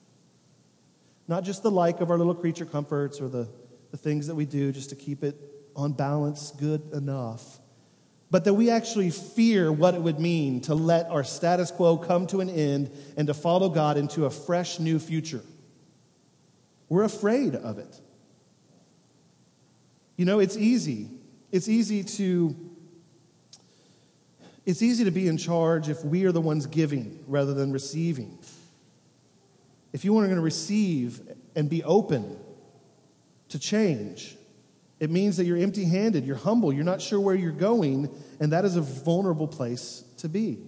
Not 1.28 1.44
just 1.44 1.62
the 1.62 1.70
like 1.70 2.00
of 2.00 2.11
our 2.11 2.18
little 2.18 2.34
creature 2.34 2.66
comforts 2.66 3.20
or 3.20 3.28
the, 3.28 3.49
the 3.90 3.96
things 3.96 4.26
that 4.26 4.34
we 4.34 4.44
do 4.44 4.73
just 4.73 4.90
to 4.90 4.96
keep 4.96 5.25
it 5.25 5.37
on 5.75 5.92
balance 5.92 6.52
good 6.52 6.92
enough, 6.92 7.58
but 8.30 8.44
that 8.44 8.54
we 8.54 8.70
actually 8.70 9.11
fear 9.11 9.73
what 9.73 9.94
it 9.94 10.00
would 10.00 10.18
mean 10.18 10.61
to 10.62 10.75
let 10.75 11.06
our 11.06 11.25
status 11.25 11.70
quo 11.70 11.96
come 11.96 12.26
to 12.28 12.40
an 12.40 12.50
end 12.50 12.90
and 13.16 13.26
to 13.28 13.34
follow 13.34 13.68
God 13.68 13.96
into 13.96 14.25
a 14.25 14.30
fresh 14.30 14.78
new 14.78 14.99
future. 14.99 15.42
We're 16.88 17.05
afraid 17.05 17.55
of 17.55 17.79
it. 17.79 18.00
You 20.17 20.25
know, 20.25 20.38
it's 20.38 20.57
easy. 20.57 21.11
It's 21.50 21.69
easy 21.69 22.05
to 22.05 22.55
it's 24.67 24.81
easy 24.81 25.05
to 25.05 25.11
be 25.11 25.29
in 25.29 25.37
charge 25.37 25.91
if 25.91 26.03
we 26.05 26.25
are 26.25 26.33
the 26.33 26.41
ones 26.41 26.64
giving 26.67 27.23
rather 27.26 27.53
than 27.53 27.71
receiving. 27.71 28.38
If 29.93 30.05
you 30.05 30.17
are 30.19 30.25
going 30.25 30.37
to 30.37 30.41
receive 30.41 31.21
and 31.55 31.69
be 31.69 31.85
open 31.85 32.38
to 33.50 33.59
change, 33.59 34.37
it 35.00 35.11
means 35.11 35.37
that 35.37 35.45
you're 35.45 35.59
empty 35.59 35.85
handed, 35.85 36.25
you're 36.25 36.37
humble, 36.37 36.73
you're 36.73 36.83
not 36.83 37.03
sure 37.03 37.21
where 37.21 37.35
you're 37.35 37.53
going, 37.53 38.09
and 38.41 38.53
that 38.53 38.64
is 38.64 38.76
a 38.76 38.81
vulnerable 38.81 39.47
place 39.47 40.05
to 40.19 40.29
be. 40.29 40.59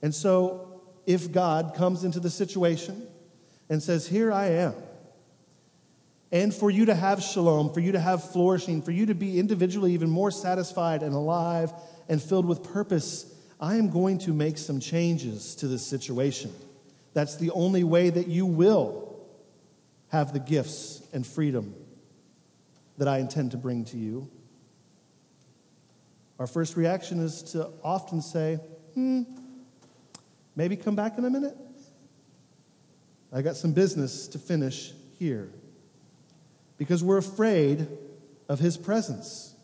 And 0.00 0.14
so, 0.14 0.80
if 1.06 1.32
God 1.32 1.74
comes 1.74 2.04
into 2.04 2.20
the 2.20 2.30
situation 2.30 3.08
and 3.72 3.82
says, 3.82 4.06
Here 4.06 4.30
I 4.30 4.48
am, 4.48 4.74
and 6.30 6.52
for 6.52 6.70
you 6.70 6.84
to 6.84 6.94
have 6.94 7.22
shalom, 7.22 7.72
for 7.72 7.80
you 7.80 7.92
to 7.92 7.98
have 7.98 8.30
flourishing, 8.30 8.82
for 8.82 8.90
you 8.90 9.06
to 9.06 9.14
be 9.14 9.38
individually 9.38 9.94
even 9.94 10.10
more 10.10 10.30
satisfied 10.30 11.02
and 11.02 11.14
alive 11.14 11.72
and 12.06 12.22
filled 12.22 12.44
with 12.44 12.62
purpose, 12.62 13.34
I 13.58 13.76
am 13.76 13.88
going 13.88 14.18
to 14.18 14.34
make 14.34 14.58
some 14.58 14.78
changes 14.78 15.54
to 15.56 15.68
this 15.68 15.86
situation. 15.86 16.52
That's 17.14 17.36
the 17.36 17.50
only 17.52 17.82
way 17.82 18.10
that 18.10 18.28
you 18.28 18.44
will 18.44 19.18
have 20.08 20.34
the 20.34 20.38
gifts 20.38 21.02
and 21.14 21.26
freedom 21.26 21.74
that 22.98 23.08
I 23.08 23.20
intend 23.20 23.52
to 23.52 23.56
bring 23.56 23.86
to 23.86 23.96
you. 23.96 24.30
Our 26.38 26.46
first 26.46 26.76
reaction 26.76 27.20
is 27.20 27.42
to 27.52 27.70
often 27.82 28.20
say, 28.20 28.56
hmm, 28.92 29.22
maybe 30.56 30.76
come 30.76 30.94
back 30.94 31.16
in 31.16 31.24
a 31.24 31.30
minute. 31.30 31.56
I 33.32 33.40
got 33.42 33.56
some 33.56 33.72
business 33.72 34.28
to 34.28 34.38
finish 34.38 34.92
here. 35.18 35.50
Because 36.76 37.02
we're 37.02 37.18
afraid 37.18 37.88
of 38.48 38.58
his 38.58 38.76
presence, 38.76 39.54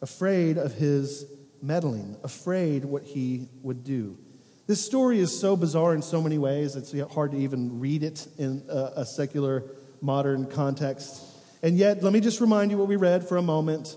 afraid 0.00 0.58
of 0.58 0.74
his 0.74 1.26
meddling, 1.60 2.16
afraid 2.22 2.84
what 2.84 3.02
he 3.02 3.48
would 3.62 3.82
do. 3.82 4.16
This 4.66 4.84
story 4.84 5.18
is 5.18 5.38
so 5.38 5.56
bizarre 5.56 5.94
in 5.94 6.02
so 6.02 6.22
many 6.22 6.38
ways, 6.38 6.76
it's 6.76 6.94
hard 7.12 7.32
to 7.32 7.38
even 7.38 7.80
read 7.80 8.02
it 8.02 8.26
in 8.38 8.62
a, 8.68 8.92
a 8.96 9.06
secular 9.06 9.64
modern 10.00 10.46
context. 10.46 11.22
And 11.62 11.76
yet, 11.76 12.02
let 12.02 12.12
me 12.12 12.20
just 12.20 12.40
remind 12.40 12.70
you 12.70 12.78
what 12.78 12.88
we 12.88 12.96
read 12.96 13.26
for 13.28 13.36
a 13.36 13.42
moment 13.42 13.96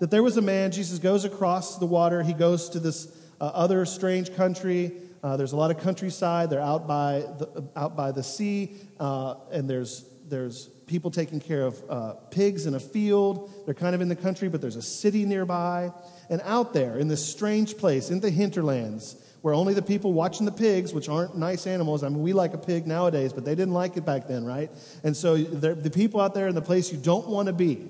that 0.00 0.10
there 0.10 0.22
was 0.22 0.36
a 0.36 0.42
man, 0.42 0.72
Jesus 0.72 0.98
goes 0.98 1.24
across 1.24 1.78
the 1.78 1.86
water, 1.86 2.22
he 2.22 2.32
goes 2.32 2.68
to 2.70 2.80
this 2.80 3.06
uh, 3.40 3.44
other 3.44 3.86
strange 3.86 4.34
country. 4.36 4.92
Uh, 5.24 5.38
there's 5.38 5.52
a 5.52 5.56
lot 5.56 5.70
of 5.70 5.78
countryside. 5.78 6.50
They're 6.50 6.60
out 6.60 6.86
by 6.86 7.20
the, 7.38 7.64
out 7.74 7.96
by 7.96 8.12
the 8.12 8.22
sea, 8.22 8.76
uh, 9.00 9.36
and 9.50 9.68
there's, 9.68 10.04
there's 10.28 10.66
people 10.86 11.10
taking 11.10 11.40
care 11.40 11.62
of 11.62 11.82
uh, 11.88 12.12
pigs 12.30 12.66
in 12.66 12.74
a 12.74 12.80
field. 12.80 13.50
They're 13.64 13.72
kind 13.72 13.94
of 13.94 14.02
in 14.02 14.08
the 14.08 14.16
country, 14.16 14.50
but 14.50 14.60
there's 14.60 14.76
a 14.76 14.82
city 14.82 15.24
nearby. 15.24 15.92
And 16.28 16.42
out 16.44 16.74
there 16.74 16.98
in 16.98 17.08
this 17.08 17.24
strange 17.24 17.78
place, 17.78 18.10
in 18.10 18.20
the 18.20 18.28
hinterlands, 18.28 19.16
where 19.40 19.54
only 19.54 19.72
the 19.72 19.80
people 19.80 20.12
watching 20.12 20.44
the 20.44 20.52
pigs, 20.52 20.92
which 20.92 21.08
aren't 21.08 21.38
nice 21.38 21.66
animals, 21.66 22.04
I 22.04 22.10
mean, 22.10 22.22
we 22.22 22.34
like 22.34 22.52
a 22.52 22.58
pig 22.58 22.86
nowadays, 22.86 23.32
but 23.32 23.46
they 23.46 23.54
didn't 23.54 23.72
like 23.72 23.96
it 23.96 24.04
back 24.04 24.28
then, 24.28 24.44
right? 24.44 24.70
And 25.04 25.16
so 25.16 25.38
the 25.38 25.90
people 25.90 26.20
out 26.20 26.34
there 26.34 26.48
in 26.48 26.54
the 26.54 26.60
place 26.60 26.92
you 26.92 26.98
don't 26.98 27.28
want 27.28 27.46
to 27.46 27.54
be, 27.54 27.88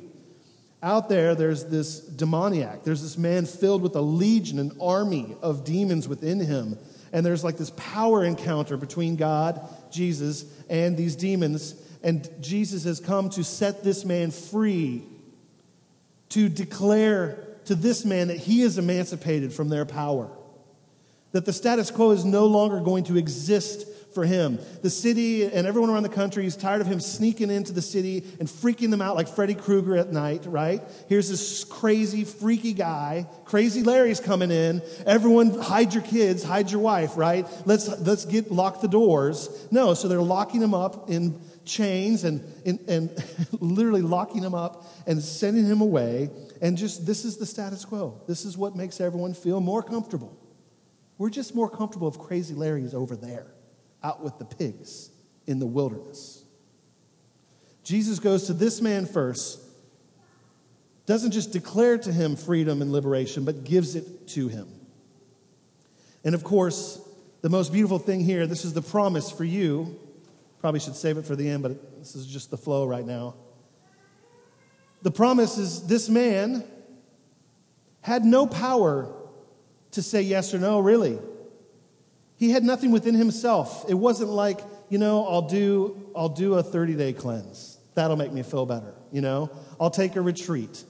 out 0.84 1.08
there, 1.08 1.34
there's 1.34 1.64
this 1.64 1.98
demoniac. 1.98 2.84
There's 2.84 3.02
this 3.02 3.18
man 3.18 3.46
filled 3.46 3.82
with 3.82 3.96
a 3.96 4.02
legion, 4.02 4.58
an 4.60 4.76
army 4.80 5.34
of 5.42 5.64
demons 5.64 6.06
within 6.06 6.38
him. 6.38 6.78
And 7.14 7.24
there's 7.24 7.44
like 7.44 7.56
this 7.56 7.70
power 7.76 8.24
encounter 8.24 8.76
between 8.76 9.14
God, 9.14 9.60
Jesus, 9.88 10.44
and 10.68 10.96
these 10.96 11.14
demons. 11.14 11.76
And 12.02 12.28
Jesus 12.40 12.82
has 12.84 12.98
come 12.98 13.30
to 13.30 13.44
set 13.44 13.84
this 13.84 14.04
man 14.04 14.32
free, 14.32 15.04
to 16.30 16.48
declare 16.48 17.38
to 17.66 17.76
this 17.76 18.04
man 18.04 18.28
that 18.28 18.38
he 18.38 18.62
is 18.62 18.78
emancipated 18.78 19.52
from 19.52 19.68
their 19.68 19.84
power, 19.84 20.28
that 21.30 21.44
the 21.44 21.52
status 21.52 21.92
quo 21.92 22.10
is 22.10 22.24
no 22.24 22.46
longer 22.46 22.80
going 22.80 23.04
to 23.04 23.16
exist 23.16 23.86
for 24.14 24.24
him. 24.24 24.58
The 24.82 24.90
city 24.90 25.44
and 25.44 25.66
everyone 25.66 25.90
around 25.90 26.04
the 26.04 26.08
country 26.08 26.46
is 26.46 26.56
tired 26.56 26.80
of 26.80 26.86
him 26.86 27.00
sneaking 27.00 27.50
into 27.50 27.72
the 27.72 27.82
city 27.82 28.24
and 28.38 28.48
freaking 28.48 28.90
them 28.90 29.02
out 29.02 29.16
like 29.16 29.28
Freddy 29.28 29.54
Krueger 29.54 29.96
at 29.96 30.12
night, 30.12 30.46
right? 30.46 30.82
Here's 31.08 31.28
this 31.28 31.64
crazy, 31.64 32.24
freaky 32.24 32.72
guy. 32.72 33.26
Crazy 33.44 33.82
Larry's 33.82 34.20
coming 34.20 34.50
in. 34.50 34.82
Everyone 35.06 35.58
hide 35.58 35.92
your 35.92 36.02
kids, 36.02 36.42
hide 36.42 36.70
your 36.70 36.80
wife, 36.80 37.16
right? 37.16 37.46
Let's, 37.66 37.88
let's 38.00 38.24
get, 38.24 38.50
lock 38.50 38.80
the 38.80 38.88
doors. 38.88 39.66
No, 39.70 39.94
so 39.94 40.08
they're 40.08 40.22
locking 40.22 40.62
him 40.62 40.74
up 40.74 41.10
in 41.10 41.40
chains 41.64 42.24
and, 42.24 42.42
and, 42.64 42.78
and 42.88 43.24
literally 43.60 44.02
locking 44.02 44.42
him 44.42 44.54
up 44.54 44.86
and 45.06 45.22
sending 45.22 45.64
him 45.64 45.80
away. 45.80 46.30
And 46.60 46.78
just 46.78 47.06
this 47.06 47.24
is 47.24 47.36
the 47.36 47.46
status 47.46 47.84
quo. 47.84 48.22
This 48.26 48.44
is 48.44 48.56
what 48.56 48.76
makes 48.76 49.00
everyone 49.00 49.34
feel 49.34 49.60
more 49.60 49.82
comfortable. 49.82 50.38
We're 51.18 51.30
just 51.30 51.54
more 51.54 51.70
comfortable 51.70 52.08
if 52.08 52.18
Crazy 52.18 52.54
Larry 52.54 52.82
is 52.82 52.94
over 52.94 53.16
there, 53.16 53.53
out 54.04 54.22
with 54.22 54.38
the 54.38 54.44
pigs 54.44 55.10
in 55.46 55.58
the 55.58 55.66
wilderness. 55.66 56.44
Jesus 57.82 58.20
goes 58.20 58.46
to 58.46 58.52
this 58.52 58.80
man 58.80 59.06
first, 59.06 59.60
doesn't 61.06 61.32
just 61.32 61.52
declare 61.52 61.98
to 61.98 62.12
him 62.12 62.36
freedom 62.36 62.80
and 62.80 62.92
liberation, 62.92 63.44
but 63.44 63.64
gives 63.64 63.96
it 63.96 64.28
to 64.28 64.48
him. 64.48 64.68
And 66.24 66.34
of 66.34 66.44
course, 66.44 67.00
the 67.42 67.50
most 67.50 67.72
beautiful 67.72 67.98
thing 67.98 68.20
here 68.20 68.46
this 68.46 68.64
is 68.64 68.72
the 68.72 68.82
promise 68.82 69.30
for 69.30 69.44
you 69.44 69.98
Probably 70.64 70.80
should 70.80 70.96
save 70.96 71.18
it 71.18 71.26
for 71.26 71.36
the 71.36 71.46
end, 71.46 71.62
but 71.62 71.98
this 71.98 72.16
is 72.16 72.26
just 72.26 72.50
the 72.50 72.56
flow 72.56 72.86
right 72.86 73.04
now. 73.04 73.34
The 75.02 75.10
promise 75.10 75.58
is 75.58 75.86
this 75.86 76.08
man 76.08 76.64
had 78.00 78.24
no 78.24 78.46
power 78.46 79.14
to 79.90 80.00
say 80.00 80.22
yes 80.22 80.54
or 80.54 80.58
no, 80.58 80.80
really. 80.80 81.18
He 82.44 82.50
had 82.50 82.62
nothing 82.62 82.90
within 82.90 83.14
himself. 83.14 83.86
It 83.88 83.94
wasn't 83.94 84.28
like, 84.28 84.60
you 84.90 84.98
know, 84.98 85.26
I'll 85.26 85.48
do, 85.48 86.10
I'll 86.14 86.28
do 86.28 86.52
a 86.56 86.62
30 86.62 86.94
day 86.94 87.14
cleanse. 87.14 87.78
That'll 87.94 88.18
make 88.18 88.34
me 88.34 88.42
feel 88.42 88.66
better, 88.66 88.92
you 89.10 89.22
know? 89.22 89.50
I'll 89.80 89.88
take 89.88 90.14
a 90.16 90.20
retreat. 90.20 90.84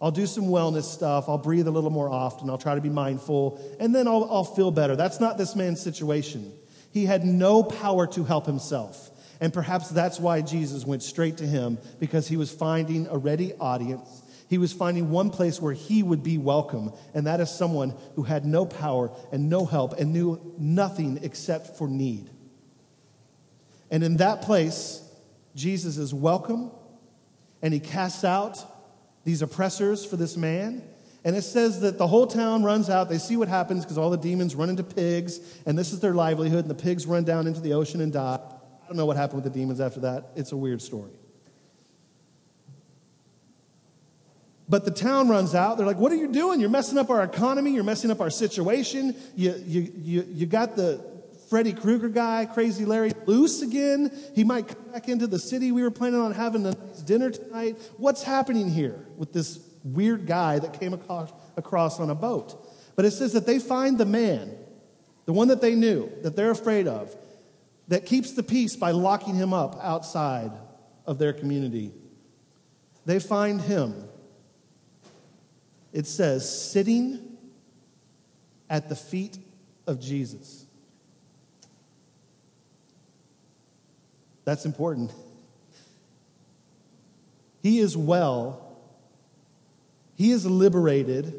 I'll 0.00 0.12
do 0.12 0.26
some 0.26 0.44
wellness 0.44 0.84
stuff. 0.84 1.28
I'll 1.28 1.38
breathe 1.38 1.66
a 1.66 1.72
little 1.72 1.90
more 1.90 2.08
often. 2.08 2.48
I'll 2.48 2.56
try 2.56 2.76
to 2.76 2.80
be 2.80 2.88
mindful. 2.88 3.60
And 3.80 3.92
then 3.92 4.06
I'll, 4.06 4.28
I'll 4.30 4.44
feel 4.44 4.70
better. 4.70 4.94
That's 4.94 5.18
not 5.18 5.38
this 5.38 5.56
man's 5.56 5.80
situation. 5.80 6.52
He 6.92 7.04
had 7.04 7.24
no 7.24 7.64
power 7.64 8.06
to 8.06 8.22
help 8.22 8.46
himself. 8.46 9.10
And 9.40 9.52
perhaps 9.52 9.88
that's 9.88 10.20
why 10.20 10.40
Jesus 10.40 10.86
went 10.86 11.02
straight 11.02 11.38
to 11.38 11.46
him, 11.48 11.78
because 11.98 12.28
he 12.28 12.36
was 12.36 12.52
finding 12.52 13.08
a 13.08 13.18
ready 13.18 13.54
audience. 13.54 14.21
He 14.52 14.58
was 14.58 14.70
finding 14.70 15.08
one 15.08 15.30
place 15.30 15.62
where 15.62 15.72
he 15.72 16.02
would 16.02 16.22
be 16.22 16.36
welcome, 16.36 16.92
and 17.14 17.26
that 17.26 17.40
is 17.40 17.50
someone 17.50 17.94
who 18.16 18.22
had 18.22 18.44
no 18.44 18.66
power 18.66 19.10
and 19.32 19.48
no 19.48 19.64
help 19.64 19.94
and 19.94 20.12
knew 20.12 20.54
nothing 20.58 21.20
except 21.22 21.78
for 21.78 21.88
need. 21.88 22.28
And 23.90 24.04
in 24.04 24.18
that 24.18 24.42
place, 24.42 25.10
Jesus 25.54 25.96
is 25.96 26.12
welcome, 26.12 26.70
and 27.62 27.72
he 27.72 27.80
casts 27.80 28.24
out 28.24 28.62
these 29.24 29.40
oppressors 29.40 30.04
for 30.04 30.16
this 30.16 30.36
man. 30.36 30.82
And 31.24 31.34
it 31.34 31.44
says 31.44 31.80
that 31.80 31.96
the 31.96 32.06
whole 32.06 32.26
town 32.26 32.62
runs 32.62 32.90
out. 32.90 33.08
They 33.08 33.16
see 33.16 33.38
what 33.38 33.48
happens 33.48 33.86
because 33.86 33.96
all 33.96 34.10
the 34.10 34.18
demons 34.18 34.54
run 34.54 34.68
into 34.68 34.84
pigs, 34.84 35.40
and 35.64 35.78
this 35.78 35.94
is 35.94 36.00
their 36.00 36.12
livelihood, 36.12 36.66
and 36.66 36.70
the 36.70 36.74
pigs 36.74 37.06
run 37.06 37.24
down 37.24 37.46
into 37.46 37.62
the 37.62 37.72
ocean 37.72 38.02
and 38.02 38.12
die 38.12 38.38
I 38.38 38.86
don't 38.86 38.98
know 38.98 39.06
what 39.06 39.16
happened 39.16 39.42
with 39.42 39.50
the 39.50 39.58
demons 39.58 39.80
after 39.80 40.00
that. 40.00 40.32
It's 40.36 40.52
a 40.52 40.58
weird 40.58 40.82
story. 40.82 41.12
But 44.68 44.84
the 44.84 44.90
town 44.90 45.28
runs 45.28 45.54
out. 45.54 45.76
They're 45.76 45.86
like, 45.86 45.98
What 45.98 46.12
are 46.12 46.16
you 46.16 46.28
doing? 46.28 46.60
You're 46.60 46.70
messing 46.70 46.98
up 46.98 47.10
our 47.10 47.22
economy. 47.22 47.72
You're 47.72 47.84
messing 47.84 48.10
up 48.10 48.20
our 48.20 48.30
situation. 48.30 49.16
You, 49.34 49.54
you, 49.66 49.92
you, 49.96 50.26
you 50.28 50.46
got 50.46 50.76
the 50.76 51.04
Freddy 51.52 51.74
Krueger 51.74 52.08
guy, 52.08 52.46
Crazy 52.46 52.86
Larry, 52.86 53.12
loose 53.26 53.60
again. 53.60 54.10
He 54.34 54.42
might 54.42 54.68
come 54.68 54.84
back 54.90 55.10
into 55.10 55.26
the 55.26 55.38
city. 55.38 55.70
We 55.70 55.82
were 55.82 55.90
planning 55.90 56.18
on 56.18 56.32
having 56.32 56.64
a 56.64 56.70
nice 56.70 57.02
dinner 57.02 57.30
tonight. 57.30 57.76
What's 57.98 58.22
happening 58.22 58.70
here 58.70 59.04
with 59.18 59.34
this 59.34 59.60
weird 59.84 60.26
guy 60.26 60.58
that 60.60 60.80
came 60.80 60.94
across, 60.94 61.30
across 61.58 62.00
on 62.00 62.08
a 62.08 62.14
boat? 62.14 62.56
But 62.96 63.04
it 63.04 63.10
says 63.10 63.34
that 63.34 63.44
they 63.44 63.58
find 63.58 63.98
the 63.98 64.06
man, 64.06 64.56
the 65.26 65.34
one 65.34 65.48
that 65.48 65.60
they 65.60 65.74
knew, 65.74 66.10
that 66.22 66.36
they're 66.36 66.50
afraid 66.50 66.88
of 66.88 67.14
that 67.88 68.06
keeps 68.06 68.32
the 68.32 68.42
peace 68.42 68.74
by 68.74 68.92
locking 68.92 69.34
him 69.34 69.52
up 69.52 69.78
outside 69.82 70.52
of 71.04 71.18
their 71.18 71.34
community. 71.34 71.92
They 73.04 73.18
find 73.18 73.60
him, 73.60 74.08
it 75.92 76.06
says, 76.06 76.70
sitting 76.70 77.36
at 78.70 78.88
the 78.88 78.96
feet 78.96 79.38
of 79.86 80.00
Jesus. 80.00 80.64
That's 84.44 84.64
important. 84.64 85.12
He 87.62 87.78
is 87.78 87.96
well, 87.96 88.76
he 90.16 90.32
is 90.32 90.46
liberated, 90.46 91.34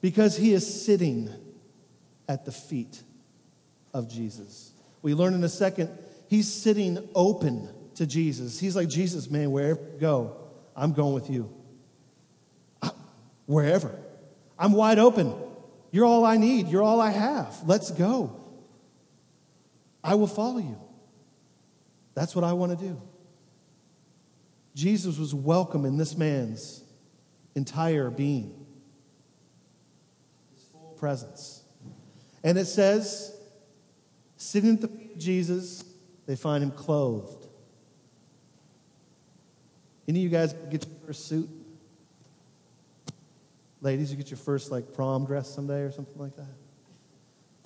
Because 0.00 0.36
he 0.36 0.54
is 0.54 0.84
sitting 0.84 1.28
at 2.28 2.44
the 2.44 2.52
feet 2.52 3.02
of 3.92 4.08
Jesus. 4.08 4.72
We 5.02 5.14
learn 5.14 5.34
in 5.34 5.44
a 5.44 5.48
second, 5.48 5.90
he's 6.28 6.50
sitting 6.50 7.08
open 7.14 7.68
to 7.96 8.06
Jesus. 8.06 8.58
He's 8.58 8.76
like, 8.76 8.88
Jesus, 8.88 9.30
man, 9.30 9.50
wherever 9.50 9.80
go, 9.98 10.36
I'm 10.74 10.92
going 10.92 11.12
with 11.12 11.28
you. 11.28 11.52
Wherever. 13.50 13.92
I'm 14.56 14.74
wide 14.74 15.00
open. 15.00 15.34
You're 15.90 16.04
all 16.04 16.24
I 16.24 16.36
need. 16.36 16.68
You're 16.68 16.84
all 16.84 17.00
I 17.00 17.10
have. 17.10 17.66
Let's 17.66 17.90
go. 17.90 18.40
I 20.04 20.14
will 20.14 20.28
follow 20.28 20.58
you. 20.58 20.78
That's 22.14 22.36
what 22.36 22.44
I 22.44 22.52
want 22.52 22.78
to 22.78 22.86
do. 22.86 23.02
Jesus 24.76 25.18
was 25.18 25.34
welcome 25.34 25.84
in 25.84 25.96
this 25.96 26.16
man's 26.16 26.84
entire 27.56 28.08
being, 28.08 28.54
his 30.54 30.62
full 30.70 30.94
presence. 30.96 31.64
And 32.44 32.56
it 32.56 32.66
says, 32.66 33.36
sitting 34.36 34.74
at 34.74 34.80
the 34.80 34.86
feet 34.86 35.10
of 35.14 35.18
Jesus, 35.18 35.84
they 36.24 36.36
find 36.36 36.62
him 36.62 36.70
clothed. 36.70 37.48
Any 40.06 40.20
of 40.20 40.22
you 40.22 40.28
guys 40.28 40.52
get 40.70 40.86
your 40.86 40.94
first 41.04 41.26
suit? 41.26 41.50
Ladies, 43.82 44.10
you 44.10 44.16
get 44.16 44.30
your 44.30 44.38
first 44.38 44.70
like 44.70 44.92
prom 44.92 45.24
dress 45.24 45.48
someday 45.48 45.80
or 45.80 45.90
something 45.90 46.18
like 46.18 46.36
that? 46.36 46.54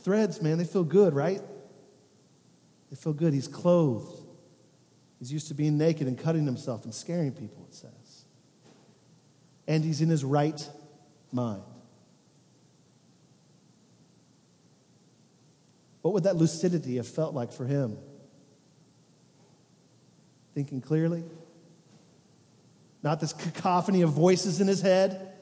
Threads, 0.03 0.41
man, 0.41 0.59
they 0.59 0.65
feel 0.65 0.85
good, 0.85 1.15
right? 1.15 1.41
They 2.91 2.97
feel 2.97 3.13
good. 3.13 3.33
He's 3.33 3.49
clothed. 3.49 4.23
He's 5.19 5.33
used 5.33 5.49
to 5.49 5.55
being 5.55 5.79
naked 5.79 6.07
and 6.07 6.19
cutting 6.19 6.45
himself 6.45 6.85
and 6.85 6.95
scaring 6.95 7.33
people, 7.33 7.67
it 7.69 7.75
says. 7.75 8.25
And 9.67 9.83
he's 9.83 10.01
in 10.01 10.11
his 10.11 10.25
right 10.25 10.69
mind. 11.33 11.63
What 16.03 16.13
would 16.13 16.25
that 16.25 16.37
lucidity 16.37 16.97
have 16.97 17.09
felt 17.09 17.35
like 17.35 17.51
for 17.51 17.65
him? 17.65 17.97
Thinking 20.55 20.83
clearly? 20.83 21.25
Not 23.03 23.21
this 23.21 23.33
cacophony 23.33 24.03
of 24.03 24.11
voices 24.11 24.61
in 24.61 24.69
his 24.69 24.83
head. 24.83 25.34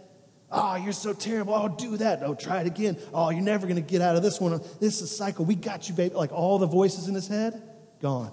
Oh, 0.55 0.77
you're 0.77 0.93
so 0.93 1.15
terrible. 1.15 1.55
Oh, 1.55 1.69
do 1.69 1.97
that. 1.97 2.23
Oh, 2.23 2.35
try 2.35 2.61
it 2.61 2.67
again. 2.67 2.99
Oh, 3.15 3.31
you're 3.31 3.41
never 3.41 3.67
going 3.67 3.83
to 3.83 3.83
get 3.83 4.03
out 4.03 4.17
of 4.17 4.23
this 4.23 4.39
one. 4.39 4.61
This 4.81 4.97
is 4.97 5.03
a 5.03 5.07
cycle. 5.07 5.47
We 5.47 5.55
got 5.55 5.89
you, 5.89 5.95
baby. 5.95 6.15
Like 6.15 6.31
all 6.31 6.59
the 6.59 6.67
voices 6.67 7.09
in 7.09 7.15
his 7.15 7.27
head, 7.27 7.63
gone. 8.03 8.33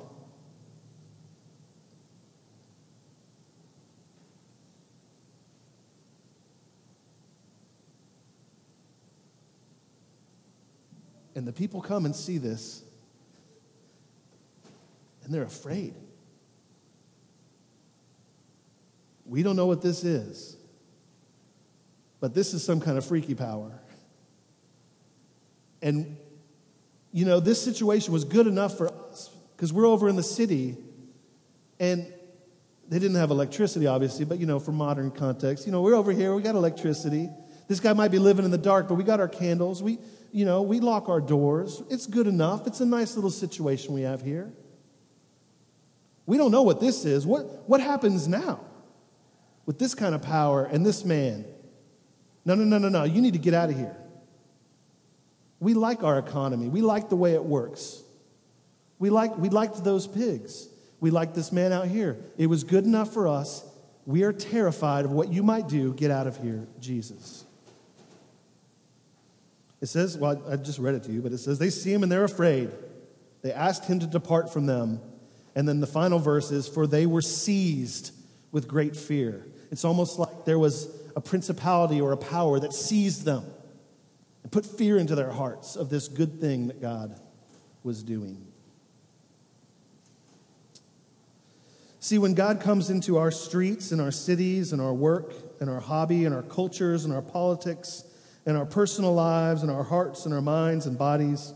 And 11.36 11.47
the 11.47 11.53
people 11.53 11.82
come 11.82 12.03
and 12.03 12.13
see 12.13 12.38
this, 12.38 12.84
and 15.23 15.34
they're 15.34 15.43
afraid. 15.43 15.93
We 19.25 19.41
don't 19.41 19.55
know 19.55 19.67
what 19.67 19.82
this 19.82 20.03
is, 20.03 20.58
but 22.19 22.34
this 22.34 22.53
is 22.53 22.63
some 22.63 22.79
kind 22.79 22.97
of 22.97 23.05
freaky 23.05 23.36
power. 23.36 23.71
And, 25.82 26.17
you 27.12 27.25
know, 27.25 27.39
this 27.39 27.62
situation 27.62 28.13
was 28.13 28.23
good 28.25 28.47
enough 28.47 28.77
for 28.77 28.88
us 28.88 29.29
because 29.55 29.71
we're 29.71 29.86
over 29.86 30.10
in 30.10 30.15
the 30.15 30.23
city 30.23 30.77
and 31.79 32.12
they 32.89 32.99
didn't 32.99 33.17
have 33.17 33.32
electricity, 33.32 33.88
obviously, 33.88 34.25
but, 34.25 34.39
you 34.39 34.45
know, 34.45 34.60
for 34.60 34.71
modern 34.71 35.12
context, 35.12 35.65
you 35.65 35.71
know, 35.71 35.82
we're 35.82 35.95
over 35.95 36.12
here, 36.12 36.36
we 36.36 36.41
got 36.41 36.55
electricity. 36.55 37.29
This 37.67 37.79
guy 37.79 37.93
might 37.93 38.12
be 38.12 38.19
living 38.19 38.45
in 38.45 38.51
the 38.51 38.58
dark, 38.58 38.88
but 38.88 38.95
we 38.95 39.03
got 39.03 39.19
our 39.19 39.27
candles. 39.27 39.82
We, 39.84 39.99
you 40.32 40.43
know, 40.43 40.63
we 40.63 40.79
lock 40.79 41.08
our 41.08 41.21
doors. 41.21 41.84
It's 41.89 42.08
good 42.08 42.27
enough. 42.27 42.67
It's 42.67 42.82
a 42.82 42.86
nice 42.86 43.15
little 43.15 43.29
situation 43.29 43.93
we 43.93 44.01
have 44.01 44.21
here. 44.21 44.51
We 46.25 46.38
don't 46.38 46.51
know 46.51 46.63
what 46.63 46.79
this 46.79 47.05
is. 47.05 47.25
What, 47.25 47.67
what 47.69 47.79
happens 47.79 48.27
now 48.27 48.60
with 49.65 49.79
this 49.79 49.95
kind 49.95 50.13
of 50.13 50.21
power 50.21 50.65
and 50.65 50.86
this 50.86 51.05
man? 51.05 51.45
No, 52.45 52.56
no, 52.56 52.63
no, 52.63 52.78
no, 52.78 52.89
no. 52.89 53.04
You 53.04 53.21
need 53.21 53.34
to 53.34 53.39
get 53.39 53.54
out 53.54 53.69
of 53.69 53.75
here. 53.75 53.95
We 55.60 55.73
like 55.73 56.04
our 56.04 56.17
economy. 56.17 56.69
We 56.69 56.82
like 56.82 57.10
the 57.10 57.15
way 57.15 57.34
it 57.34 57.43
works. 57.43 58.02
We, 58.97 59.10
like, 59.10 59.38
we 59.38 59.49
liked 59.49 59.84
those 59.84 60.08
pigs. 60.08 60.67
We 60.99 61.12
like 61.12 61.34
this 61.34 61.52
man 61.52 61.71
out 61.71 61.88
here. 61.88 62.17
It 62.38 62.47
was 62.47 62.63
good 62.63 62.86
enough 62.86 63.13
for 63.13 63.28
us. 63.28 63.63
We 64.06 64.23
are 64.23 64.34
terrified 64.34 65.06
of 65.06 65.12
what 65.12 65.32
you 65.32 65.43
might 65.43 65.67
do. 65.67 65.93
Get 65.93 66.12
out 66.12 66.28
of 66.28 66.38
here, 66.41 66.67
Jesus. 66.80 67.45
It 69.82 69.88
says, 69.88 70.17
well, 70.17 70.41
I 70.49 70.58
just 70.58 70.80
read 70.80 70.95
it 70.95 71.04
to 71.04 71.12
you, 71.12 71.21
but 71.21 71.32
it 71.32 71.38
says, 71.38 71.60
they 71.60 71.69
see 71.69 71.93
him 71.93 72.04
and 72.04 72.12
they're 72.12 72.25
afraid. 72.25 72.71
They 73.41 73.54
asked 73.54 73.86
him 73.86 73.99
to 73.99 74.08
depart 74.08 74.52
from 74.52 74.65
them. 74.65 74.99
And 75.56 75.67
then 75.67 75.80
the 75.80 75.88
final 75.88 76.19
verse 76.19 76.52
is, 76.52 76.67
for 76.67 76.88
they 76.88 77.06
were 77.06 77.21
seized 77.21 78.12
with 78.52 78.67
great 78.67 78.95
fear. 78.95 79.45
It's 79.71 79.86
almost 79.86 80.19
like 80.19 80.45
there 80.45 80.60
was 80.60 80.89
a 81.19 81.21
principality 81.21 81.99
or 81.99 82.13
a 82.13 82.17
power 82.17 82.62
that 82.62 82.71
seized 82.71 83.25
them 83.25 83.43
and 84.43 84.51
put 84.53 84.65
fear 84.65 84.97
into 84.97 85.15
their 85.15 85.32
hearts 85.32 85.75
of 85.75 85.89
this 85.89 86.08
good 86.08 86.39
thing 86.39 86.67
that 86.67 86.82
God 86.82 87.19
was 87.84 88.03
doing. 88.03 88.41
See, 91.99 92.17
when 92.17 92.36
God 92.36 92.62
comes 92.62 92.89
into 92.89 93.17
our 93.17 93.32
streets 93.32 93.91
and 93.91 93.99
our 93.99 94.12
cities 94.12 94.71
and 94.71 94.82
our 94.82 94.93
work 94.93 95.34
and 95.60 95.69
our 95.69 95.82
hobby 95.82 96.23
and 96.23 96.34
our 96.34 96.41
cultures 96.41 97.03
and 97.03 97.13
our 97.13 97.21
politics, 97.21 98.05
in 98.45 98.55
our 98.55 98.65
personal 98.65 99.13
lives, 99.13 99.62
in 99.62 99.69
our 99.69 99.84
hearts, 99.84 100.23
and 100.23 100.34
our 100.34 100.41
minds 100.41 100.86
and 100.86 100.97
bodies. 100.97 101.53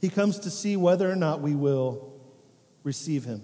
He 0.00 0.08
comes 0.08 0.38
to 0.38 0.50
see 0.50 0.76
whether 0.76 1.10
or 1.10 1.16
not 1.16 1.40
we 1.40 1.56
will 1.56 2.14
receive 2.84 3.24
him. 3.24 3.42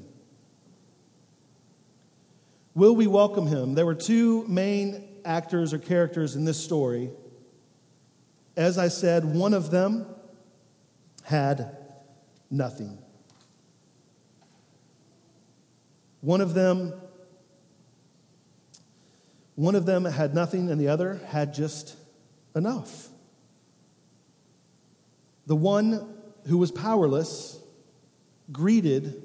Will 2.75 2.97
we 2.97 3.07
welcome 3.07 3.47
him? 3.47 3.75
There 3.75 3.87
were 3.87 3.95
two 3.95 4.47
main 4.49 5.09
actors 5.25 5.73
or 5.73 5.79
characters 5.79 6.35
in 6.35 6.45
this 6.45 6.63
story. 6.63 7.11
As 8.57 8.79
I 8.79 8.89
said, 8.89 9.25
one 9.25 9.55
of 9.55 9.71
them 9.71 10.07
had 11.23 11.77
nothing. 12.51 12.99
One 16.21 16.41
of 16.41 16.55
them 16.55 16.95
one 19.57 19.77
of 19.77 19.87
them 19.87 20.05
had 20.05 20.35
nothing 20.35 20.69
and 20.69 20.81
the 20.81 20.89
other 20.89 21.21
had 21.29 21.55
just 21.55 21.97
enough. 22.57 23.09
The 25.47 25.55
one 25.55 26.13
who 26.47 26.59
was 26.59 26.73
powerless 26.73 27.61
greeted 28.51 29.24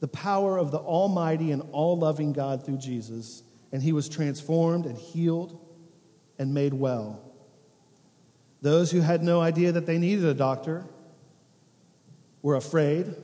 the 0.00 0.08
power 0.08 0.58
of 0.58 0.70
the 0.70 0.78
Almighty 0.78 1.52
and 1.52 1.62
all 1.72 1.98
loving 1.98 2.32
God 2.32 2.64
through 2.64 2.78
Jesus, 2.78 3.42
and 3.70 3.82
he 3.82 3.92
was 3.92 4.08
transformed 4.08 4.86
and 4.86 4.96
healed 4.96 5.58
and 6.38 6.52
made 6.52 6.74
well. 6.74 7.22
Those 8.62 8.90
who 8.90 9.00
had 9.00 9.22
no 9.22 9.40
idea 9.40 9.72
that 9.72 9.86
they 9.86 9.98
needed 9.98 10.24
a 10.24 10.34
doctor 10.34 10.84
were 12.42 12.56
afraid 12.56 13.14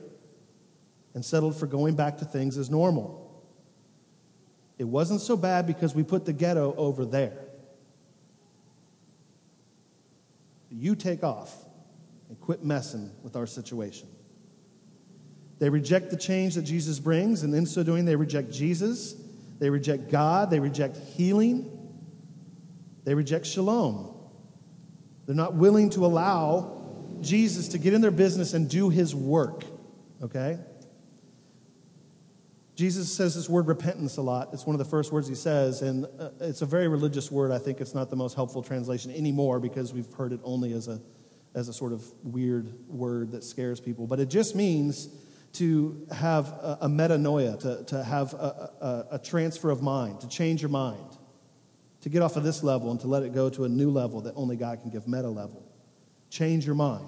and 1.13 1.25
settled 1.25 1.55
for 1.55 1.65
going 1.65 1.95
back 1.95 2.19
to 2.19 2.25
things 2.25 2.57
as 2.57 2.69
normal. 2.69 3.23
It 4.77 4.83
wasn't 4.83 5.21
so 5.21 5.35
bad 5.35 5.65
because 5.65 5.95
we 5.95 6.03
put 6.03 6.25
the 6.25 6.33
ghetto 6.33 6.75
over 6.77 7.05
there. 7.05 7.39
You 10.69 10.95
take 10.95 11.23
off 11.23 11.65
and 12.29 12.39
quit 12.39 12.63
messing 12.63 13.11
with 13.23 13.35
our 13.35 13.47
situation. 13.47 14.07
They 15.59 15.69
reject 15.69 16.11
the 16.11 16.17
change 16.17 16.55
that 16.55 16.63
Jesus 16.63 16.99
brings, 16.99 17.43
and 17.43 17.53
in 17.53 17.65
so 17.65 17.83
doing, 17.83 18.05
they 18.05 18.15
reject 18.15 18.51
Jesus, 18.51 19.15
they 19.59 19.69
reject 19.69 20.11
God, 20.11 20.49
they 20.51 20.59
reject 20.59 20.97
healing, 20.97 21.71
they 23.03 23.15
reject 23.15 23.45
shalom. 23.45 24.13
They're 25.25 25.35
not 25.35 25.55
willing 25.55 25.89
to 25.91 26.05
allow 26.05 26.77
Jesus 27.21 27.69
to 27.69 27.77
get 27.77 27.93
in 27.93 28.01
their 28.01 28.11
business 28.11 28.53
and 28.53 28.69
do 28.69 28.89
his 28.89 29.15
work, 29.15 29.63
okay? 30.21 30.59
Jesus 32.75 33.11
says 33.11 33.33
this 33.33 33.49
word 33.49 33.67
repentance 33.67 34.17
a 34.17 34.21
lot. 34.21 34.49
It's 34.53 34.67
one 34.67 34.75
of 34.75 34.77
the 34.77 34.85
first 34.85 35.11
words 35.11 35.27
he 35.27 35.33
says, 35.33 35.81
and 35.81 36.05
uh, 36.19 36.29
it's 36.39 36.61
a 36.61 36.65
very 36.65 36.87
religious 36.87 37.31
word. 37.31 37.51
I 37.51 37.57
think 37.57 37.81
it's 37.81 37.95
not 37.95 38.11
the 38.11 38.15
most 38.15 38.35
helpful 38.35 38.61
translation 38.61 39.11
anymore 39.11 39.59
because 39.59 39.93
we've 39.93 40.13
heard 40.13 40.31
it 40.31 40.39
only 40.43 40.73
as 40.73 40.87
a, 40.87 41.01
as 41.55 41.69
a 41.69 41.73
sort 41.73 41.91
of 41.91 42.05
weird 42.23 42.71
word 42.87 43.31
that 43.31 43.43
scares 43.43 43.79
people. 43.79 44.05
But 44.05 44.19
it 44.19 44.29
just 44.29 44.55
means 44.55 45.09
to 45.53 46.07
have 46.11 46.47
a, 46.47 46.77
a 46.81 46.87
metanoia, 46.87 47.59
to, 47.59 47.83
to 47.85 48.03
have 48.03 48.33
a, 48.33 48.71
a, 48.81 49.15
a 49.15 49.19
transfer 49.19 49.69
of 49.69 49.81
mind, 49.81 50.21
to 50.21 50.27
change 50.27 50.61
your 50.61 50.69
mind, 50.69 51.17
to 52.01 52.09
get 52.09 52.21
off 52.21 52.35
of 52.35 52.43
this 52.43 52.63
level 52.63 52.91
and 52.91 52.99
to 52.99 53.07
let 53.07 53.23
it 53.23 53.33
go 53.33 53.49
to 53.49 53.63
a 53.63 53.69
new 53.69 53.89
level 53.89 54.21
that 54.21 54.33
only 54.35 54.55
God 54.55 54.81
can 54.81 54.91
give, 54.91 55.07
meta 55.07 55.29
level. 55.29 55.63
Change 56.29 56.65
your 56.65 56.75
mind. 56.75 57.07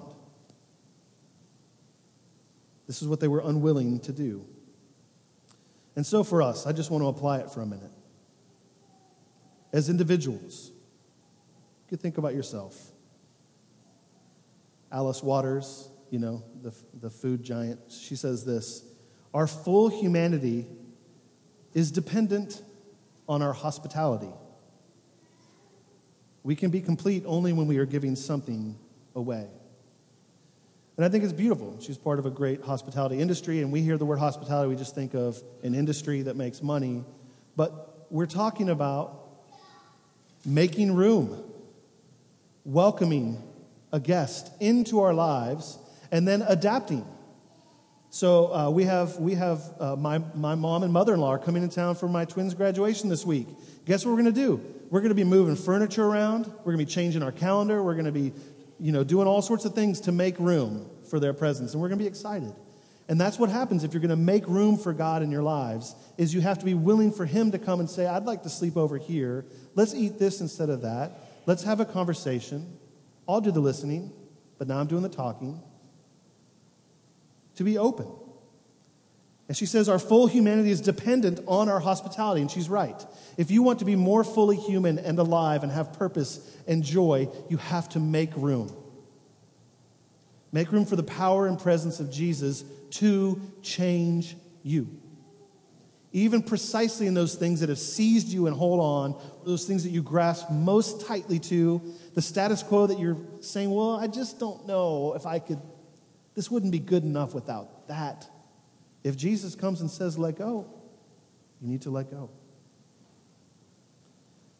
This 2.86 3.02
is 3.02 3.08
what 3.08 3.20
they 3.20 3.28
were 3.28 3.42
unwilling 3.44 4.00
to 4.00 4.12
do. 4.12 4.44
And 5.94 6.04
so 6.04 6.24
for 6.24 6.42
us, 6.42 6.66
I 6.66 6.72
just 6.72 6.90
want 6.90 7.02
to 7.02 7.08
apply 7.08 7.38
it 7.38 7.50
for 7.50 7.60
a 7.60 7.66
minute. 7.66 7.92
As 9.72 9.88
individuals, 9.88 10.72
You 11.90 11.96
think 11.96 12.18
about 12.18 12.34
yourself. 12.34 12.92
Alice 14.92 15.22
Waters, 15.22 15.89
you 16.10 16.18
know, 16.18 16.42
the, 16.62 16.74
the 17.00 17.10
food 17.10 17.42
giant, 17.42 17.80
she 17.88 18.16
says 18.16 18.44
this 18.44 18.84
Our 19.32 19.46
full 19.46 19.88
humanity 19.88 20.66
is 21.72 21.90
dependent 21.90 22.62
on 23.28 23.42
our 23.42 23.52
hospitality. 23.52 24.32
We 26.42 26.56
can 26.56 26.70
be 26.70 26.80
complete 26.80 27.22
only 27.26 27.52
when 27.52 27.66
we 27.66 27.78
are 27.78 27.86
giving 27.86 28.16
something 28.16 28.76
away. 29.14 29.46
And 30.96 31.04
I 31.04 31.08
think 31.08 31.24
it's 31.24 31.32
beautiful. 31.32 31.78
She's 31.80 31.96
part 31.96 32.18
of 32.18 32.26
a 32.26 32.30
great 32.30 32.62
hospitality 32.62 33.20
industry, 33.20 33.62
and 33.62 33.72
we 33.72 33.80
hear 33.80 33.96
the 33.96 34.04
word 34.04 34.18
hospitality, 34.18 34.68
we 34.68 34.76
just 34.76 34.94
think 34.94 35.14
of 35.14 35.42
an 35.62 35.74
industry 35.74 36.22
that 36.22 36.36
makes 36.36 36.62
money. 36.62 37.04
But 37.56 38.06
we're 38.10 38.26
talking 38.26 38.68
about 38.68 39.18
making 40.44 40.94
room, 40.94 41.42
welcoming 42.64 43.42
a 43.92 44.00
guest 44.00 44.50
into 44.60 45.00
our 45.00 45.14
lives, 45.14 45.78
and 46.10 46.26
then 46.26 46.42
adapting. 46.42 47.06
So 48.10 48.52
uh, 48.52 48.70
we 48.70 48.84
have, 48.84 49.16
we 49.18 49.34
have 49.34 49.62
uh, 49.78 49.96
my, 49.96 50.18
my 50.34 50.56
mom 50.56 50.82
and 50.82 50.92
mother 50.92 51.14
in 51.14 51.20
law 51.20 51.30
are 51.34 51.38
coming 51.38 51.66
to 51.68 51.72
town 51.72 51.94
for 51.94 52.08
my 52.08 52.24
twins' 52.24 52.54
graduation 52.54 53.08
this 53.08 53.24
week. 53.24 53.46
Guess 53.84 54.04
what 54.04 54.10
we're 54.10 54.22
going 54.22 54.34
to 54.34 54.40
do? 54.40 54.60
We're 54.90 55.00
going 55.00 55.10
to 55.10 55.14
be 55.14 55.24
moving 55.24 55.54
furniture 55.54 56.04
around. 56.04 56.46
We're 56.46 56.72
going 56.72 56.78
to 56.78 56.84
be 56.84 56.90
changing 56.90 57.22
our 57.22 57.30
calendar. 57.30 57.82
We're 57.82 57.94
going 57.94 58.06
to 58.06 58.12
be 58.12 58.32
you 58.80 58.92
know, 58.92 59.04
doing 59.04 59.28
all 59.28 59.42
sorts 59.42 59.64
of 59.64 59.74
things 59.74 60.00
to 60.00 60.12
make 60.12 60.38
room 60.38 60.90
for 61.08 61.20
their 61.20 61.32
presence. 61.32 61.72
And 61.72 61.82
we're 61.82 61.88
going 61.88 61.98
to 61.98 62.04
be 62.04 62.08
excited. 62.08 62.52
And 63.08 63.20
that's 63.20 63.38
what 63.38 63.50
happens 63.50 63.84
if 63.84 63.92
you're 63.92 64.00
going 64.00 64.10
to 64.10 64.16
make 64.16 64.46
room 64.46 64.78
for 64.78 64.92
God 64.92 65.22
in 65.22 65.30
your 65.30 65.42
lives 65.42 65.94
is 66.16 66.32
you 66.32 66.40
have 66.40 66.58
to 66.60 66.64
be 66.64 66.74
willing 66.74 67.12
for 67.12 67.26
him 67.26 67.50
to 67.50 67.58
come 67.58 67.80
and 67.80 67.90
say, 67.90 68.06
"I'd 68.06 68.24
like 68.24 68.44
to 68.44 68.48
sleep 68.48 68.76
over 68.76 68.98
here. 68.98 69.44
Let's 69.74 69.94
eat 69.94 70.18
this 70.18 70.40
instead 70.40 70.70
of 70.70 70.82
that. 70.82 71.18
Let's 71.44 71.64
have 71.64 71.80
a 71.80 71.84
conversation. 71.84 72.78
I'll 73.28 73.40
do 73.40 73.50
the 73.50 73.60
listening, 73.60 74.12
but 74.58 74.68
now 74.68 74.78
I'm 74.78 74.86
doing 74.86 75.02
the 75.02 75.08
talking." 75.08 75.60
To 77.60 77.64
be 77.64 77.76
open. 77.76 78.06
And 79.46 79.54
she 79.54 79.66
says 79.66 79.90
our 79.90 79.98
full 79.98 80.26
humanity 80.26 80.70
is 80.70 80.80
dependent 80.80 81.40
on 81.46 81.68
our 81.68 81.78
hospitality, 81.78 82.40
and 82.40 82.50
she's 82.50 82.70
right. 82.70 82.98
If 83.36 83.50
you 83.50 83.62
want 83.62 83.80
to 83.80 83.84
be 83.84 83.96
more 83.96 84.24
fully 84.24 84.56
human 84.56 84.98
and 84.98 85.18
alive 85.18 85.62
and 85.62 85.70
have 85.70 85.92
purpose 85.92 86.40
and 86.66 86.82
joy, 86.82 87.28
you 87.50 87.58
have 87.58 87.86
to 87.90 88.00
make 88.00 88.34
room. 88.34 88.74
Make 90.52 90.72
room 90.72 90.86
for 90.86 90.96
the 90.96 91.02
power 91.02 91.46
and 91.46 91.58
presence 91.58 92.00
of 92.00 92.10
Jesus 92.10 92.64
to 92.92 93.38
change 93.60 94.38
you. 94.62 94.88
Even 96.12 96.42
precisely 96.42 97.06
in 97.08 97.12
those 97.12 97.34
things 97.34 97.60
that 97.60 97.68
have 97.68 97.78
seized 97.78 98.28
you 98.28 98.46
and 98.46 98.56
hold 98.56 98.80
on, 98.80 99.22
those 99.44 99.66
things 99.66 99.84
that 99.84 99.90
you 99.90 100.02
grasp 100.02 100.50
most 100.50 101.06
tightly 101.06 101.38
to, 101.38 101.82
the 102.14 102.22
status 102.22 102.62
quo 102.62 102.86
that 102.86 102.98
you're 102.98 103.18
saying, 103.40 103.70
well, 103.70 103.96
I 103.96 104.06
just 104.06 104.40
don't 104.40 104.66
know 104.66 105.12
if 105.14 105.26
I 105.26 105.40
could, 105.40 105.60
this 106.40 106.50
wouldn't 106.50 106.72
be 106.72 106.78
good 106.78 107.04
enough 107.04 107.34
without 107.34 107.86
that. 107.88 108.26
If 109.04 109.14
Jesus 109.14 109.54
comes 109.54 109.82
and 109.82 109.90
says, 109.90 110.16
let 110.16 110.38
go, 110.38 110.64
you 111.60 111.68
need 111.68 111.82
to 111.82 111.90
let 111.90 112.10
go. 112.10 112.30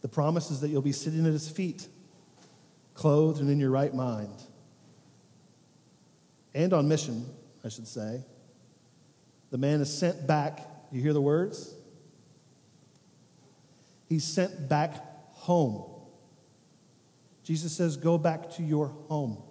The 0.03 0.09
promise 0.09 0.51
is 0.51 0.61
that 0.61 0.69
you'll 0.69 0.83
be 0.83 0.93
sitting 0.93 1.25
at 1.25 1.33
his 1.33 1.49
feet, 1.49 1.89
clothed 2.93 3.41
and 3.41 3.49
in 3.49 3.59
your 3.59 3.71
right 3.71 3.95
mind, 3.95 4.43
and 6.53 6.75
on 6.75 6.87
mission, 6.87 7.25
I 7.65 7.71
should 7.71 7.89
say. 7.89 8.25
The 9.51 9.57
man 9.57 9.81
is 9.81 9.91
sent 9.91 10.27
back. 10.27 10.61
You 10.93 11.01
hear 11.01 11.15
the 11.15 11.23
words? 11.23 11.75
He's 14.07 14.25
sent 14.25 14.69
back 14.69 14.97
home. 15.31 15.91
Jesus 17.43 17.75
says, 17.75 17.97
Go 17.97 18.19
back 18.19 18.51
to 18.57 18.63
your 18.63 18.89
home. 19.09 19.43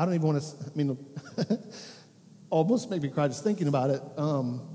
I 0.00 0.06
don't 0.06 0.14
even 0.14 0.28
want 0.28 0.42
to, 0.42 0.56
I 0.64 0.74
mean, 0.74 0.96
almost 2.50 2.88
make 2.88 3.02
me 3.02 3.10
cry 3.10 3.28
just 3.28 3.44
thinking 3.44 3.68
about 3.68 3.90
it. 3.90 4.00
Um, 4.16 4.66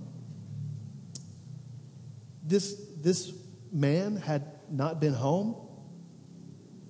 this, 2.43 2.79
this 3.01 3.33
man 3.71 4.17
had 4.17 4.45
not 4.69 5.01
been 5.01 5.15
home. 5.15 5.55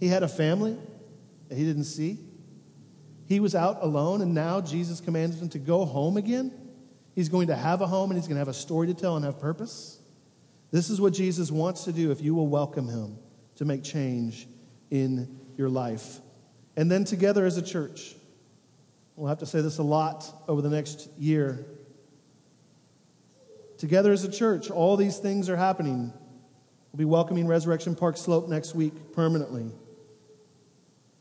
He 0.01 0.09
had 0.09 0.21
a 0.21 0.27
family 0.27 0.77
that 1.47 1.57
he 1.57 1.63
didn't 1.63 1.85
see. 1.85 2.19
He 3.25 3.39
was 3.39 3.55
out 3.55 3.81
alone, 3.81 4.21
and 4.21 4.33
now 4.33 4.59
Jesus 4.59 4.99
commands 4.99 5.41
him 5.41 5.47
to 5.47 5.57
go 5.57 5.85
home 5.85 6.17
again. 6.17 6.51
He's 7.13 7.29
going 7.29 7.47
to 7.47 7.55
have 7.55 7.79
a 7.79 7.87
home, 7.87 8.11
and 8.11 8.19
he's 8.19 8.27
going 8.27 8.35
to 8.35 8.39
have 8.39 8.49
a 8.49 8.53
story 8.53 8.87
to 8.87 8.93
tell 8.93 9.15
and 9.15 9.23
have 9.23 9.39
purpose. 9.39 10.01
This 10.71 10.89
is 10.89 10.99
what 10.99 11.13
Jesus 11.13 11.51
wants 11.51 11.85
to 11.85 11.93
do 11.93 12.11
if 12.11 12.19
you 12.19 12.35
will 12.35 12.47
welcome 12.47 12.89
him 12.89 13.17
to 13.55 13.63
make 13.63 13.81
change 13.81 14.45
in 14.91 15.39
your 15.55 15.69
life. 15.69 16.19
And 16.75 16.91
then 16.91 17.05
together 17.05 17.45
as 17.45 17.57
a 17.57 17.61
church, 17.61 18.14
We'll 19.15 19.29
have 19.29 19.39
to 19.39 19.45
say 19.45 19.61
this 19.61 19.77
a 19.77 19.83
lot 19.83 20.25
over 20.47 20.61
the 20.61 20.69
next 20.69 21.09
year. 21.17 21.65
Together 23.77 24.11
as 24.11 24.23
a 24.23 24.31
church, 24.31 24.69
all 24.69 24.97
these 24.97 25.17
things 25.17 25.49
are 25.49 25.55
happening. 25.55 26.13
We'll 26.91 26.97
be 26.97 27.05
welcoming 27.05 27.47
Resurrection 27.47 27.95
Park 27.95 28.17
Slope 28.17 28.49
next 28.49 28.75
week 28.75 29.13
permanently. 29.13 29.71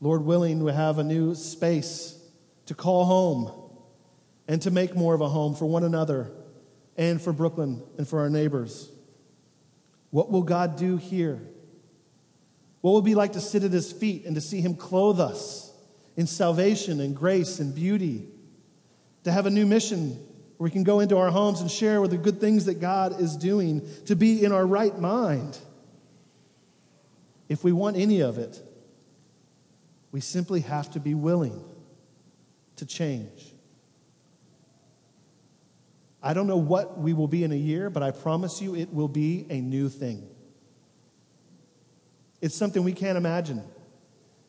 Lord 0.01 0.23
willing, 0.23 0.63
we 0.63 0.73
have 0.73 0.99
a 0.99 1.03
new 1.03 1.35
space 1.35 2.19
to 2.65 2.73
call 2.73 3.05
home 3.05 3.51
and 4.47 4.61
to 4.61 4.71
make 4.71 4.95
more 4.95 5.13
of 5.13 5.21
a 5.21 5.29
home 5.29 5.55
for 5.55 5.65
one 5.65 5.83
another 5.83 6.31
and 6.97 7.21
for 7.21 7.33
Brooklyn 7.33 7.81
and 7.97 8.07
for 8.07 8.19
our 8.19 8.29
neighbors. 8.29 8.91
What 10.11 10.31
will 10.31 10.43
God 10.43 10.77
do 10.77 10.97
here? 10.97 11.41
What 12.81 12.91
will 12.91 12.99
it 12.99 13.05
be 13.05 13.15
like 13.15 13.33
to 13.33 13.41
sit 13.41 13.63
at 13.63 13.71
his 13.71 13.91
feet 13.91 14.25
and 14.25 14.35
to 14.35 14.41
see 14.41 14.61
him 14.61 14.75
clothe 14.75 15.19
us? 15.19 15.73
In 16.17 16.27
salvation 16.27 16.99
and 16.99 17.15
grace 17.15 17.59
and 17.59 17.73
beauty, 17.75 18.27
to 19.23 19.31
have 19.31 19.45
a 19.45 19.49
new 19.49 19.65
mission 19.65 20.11
where 20.57 20.65
we 20.65 20.71
can 20.71 20.83
go 20.83 20.99
into 20.99 21.17
our 21.17 21.31
homes 21.31 21.59
and 21.61 21.69
share 21.69 21.99
with 21.99 22.11
the 22.11 22.17
good 22.17 22.39
things 22.39 22.65
that 22.65 22.79
God 22.79 23.19
is 23.19 23.35
doing, 23.35 23.81
to 24.05 24.15
be 24.15 24.45
in 24.45 24.51
our 24.51 24.65
right 24.65 24.97
mind. 24.97 25.57
If 27.49 27.63
we 27.63 27.71
want 27.71 27.97
any 27.97 28.21
of 28.21 28.37
it, 28.37 28.61
we 30.11 30.21
simply 30.21 30.61
have 30.61 30.91
to 30.91 30.99
be 30.99 31.13
willing 31.13 31.61
to 32.77 32.85
change. 32.85 33.53
I 36.23 36.33
don't 36.33 36.47
know 36.47 36.57
what 36.57 36.97
we 36.97 37.13
will 37.13 37.27
be 37.27 37.43
in 37.43 37.51
a 37.51 37.57
year, 37.57 37.89
but 37.89 38.01
I 38.01 38.11
promise 38.11 38.61
you 38.61 38.75
it 38.75 38.93
will 38.93 39.07
be 39.07 39.45
a 39.49 39.61
new 39.61 39.89
thing. 39.89 40.27
It's 42.41 42.55
something 42.55 42.83
we 42.83 42.93
can't 42.93 43.17
imagine. 43.17 43.61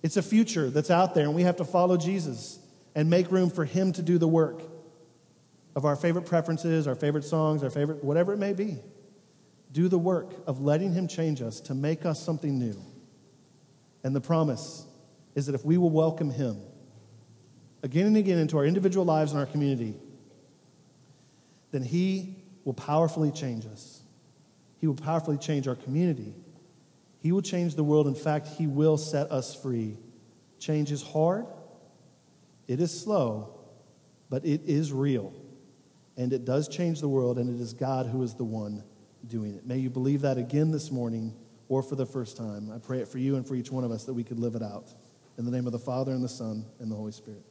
It's 0.07 0.16
a 0.16 0.23
future 0.23 0.71
that's 0.71 0.92
out 0.92 1.16
there, 1.16 1.25
and 1.25 1.35
we 1.35 1.42
have 1.42 1.57
to 1.57 1.64
follow 1.64 1.97
Jesus 1.97 2.61
and 2.95 3.11
make 3.11 3.33
room 3.33 3.51
for 3.51 3.64
Him 3.64 3.90
to 3.95 4.03
do 4.03 4.19
the 4.19 4.29
work 4.29 4.62
of 5.75 5.85
our 5.85 5.97
favorite 5.97 6.27
preferences, 6.27 6.87
our 6.87 6.95
favorite 6.95 7.25
songs, 7.25 7.64
our 7.64 7.71
favorite, 7.71 8.05
whatever 8.05 8.33
it 8.33 8.37
may 8.37 8.53
be. 8.53 8.79
Do 9.73 9.88
the 9.88 9.99
work 9.99 10.33
of 10.47 10.61
letting 10.61 10.92
Him 10.92 11.09
change 11.09 11.42
us 11.42 11.61
to 11.62 11.75
make 11.75 12.07
us 12.07 12.23
something 12.23 12.57
new. 12.57 12.81
And 14.05 14.14
the 14.14 14.21
promise 14.21 14.87
is 15.35 15.47
that 15.47 15.57
if 15.57 15.64
we 15.64 15.77
will 15.77 15.90
welcome 15.90 16.31
Him 16.31 16.61
again 17.83 18.07
and 18.07 18.16
again 18.16 18.38
into 18.38 18.59
our 18.59 18.64
individual 18.64 19.05
lives 19.05 19.33
and 19.33 19.40
our 19.40 19.47
community, 19.47 19.97
then 21.73 21.83
He 21.83 22.45
will 22.64 22.75
powerfully 22.75 23.33
change 23.33 23.66
us. 23.66 24.03
He 24.81 24.87
will 24.87 24.95
powerfully 24.95 25.37
change 25.37 25.66
our 25.66 25.75
community 25.75 26.33
he 27.26 27.32
will 27.32 27.42
change 27.42 27.74
the 27.74 27.82
world. 27.82 28.06
In 28.06 28.14
fact, 28.14 28.46
He 28.46 28.68
will 28.68 28.96
set 28.96 29.32
us 29.32 29.52
free. 29.52 29.98
Change 30.60 30.92
is 30.92 31.02
hard, 31.02 31.46
it 32.68 32.80
is 32.80 32.96
slow, 32.96 33.58
but 34.30 34.46
it 34.46 34.60
is 34.64 34.92
real. 34.92 35.32
And 36.16 36.32
it 36.32 36.44
does 36.44 36.68
change 36.68 37.00
the 37.00 37.08
world, 37.08 37.36
and 37.38 37.52
it 37.52 37.60
is 37.60 37.72
God 37.72 38.06
who 38.06 38.22
is 38.22 38.34
the 38.34 38.44
one 38.44 38.84
doing 39.26 39.56
it. 39.56 39.66
May 39.66 39.78
you 39.78 39.90
believe 39.90 40.20
that 40.20 40.38
again 40.38 40.70
this 40.70 40.92
morning 40.92 41.34
or 41.68 41.82
for 41.82 41.96
the 41.96 42.06
first 42.06 42.36
time. 42.36 42.70
I 42.70 42.78
pray 42.78 43.00
it 43.00 43.08
for 43.08 43.18
you 43.18 43.34
and 43.34 43.44
for 43.44 43.56
each 43.56 43.72
one 43.72 43.82
of 43.82 43.90
us 43.90 44.04
that 44.04 44.14
we 44.14 44.22
could 44.22 44.38
live 44.38 44.54
it 44.54 44.62
out. 44.62 44.94
In 45.36 45.44
the 45.44 45.50
name 45.50 45.66
of 45.66 45.72
the 45.72 45.80
Father, 45.80 46.12
and 46.12 46.22
the 46.22 46.28
Son, 46.28 46.64
and 46.78 46.88
the 46.88 46.94
Holy 46.94 47.10
Spirit. 47.10 47.42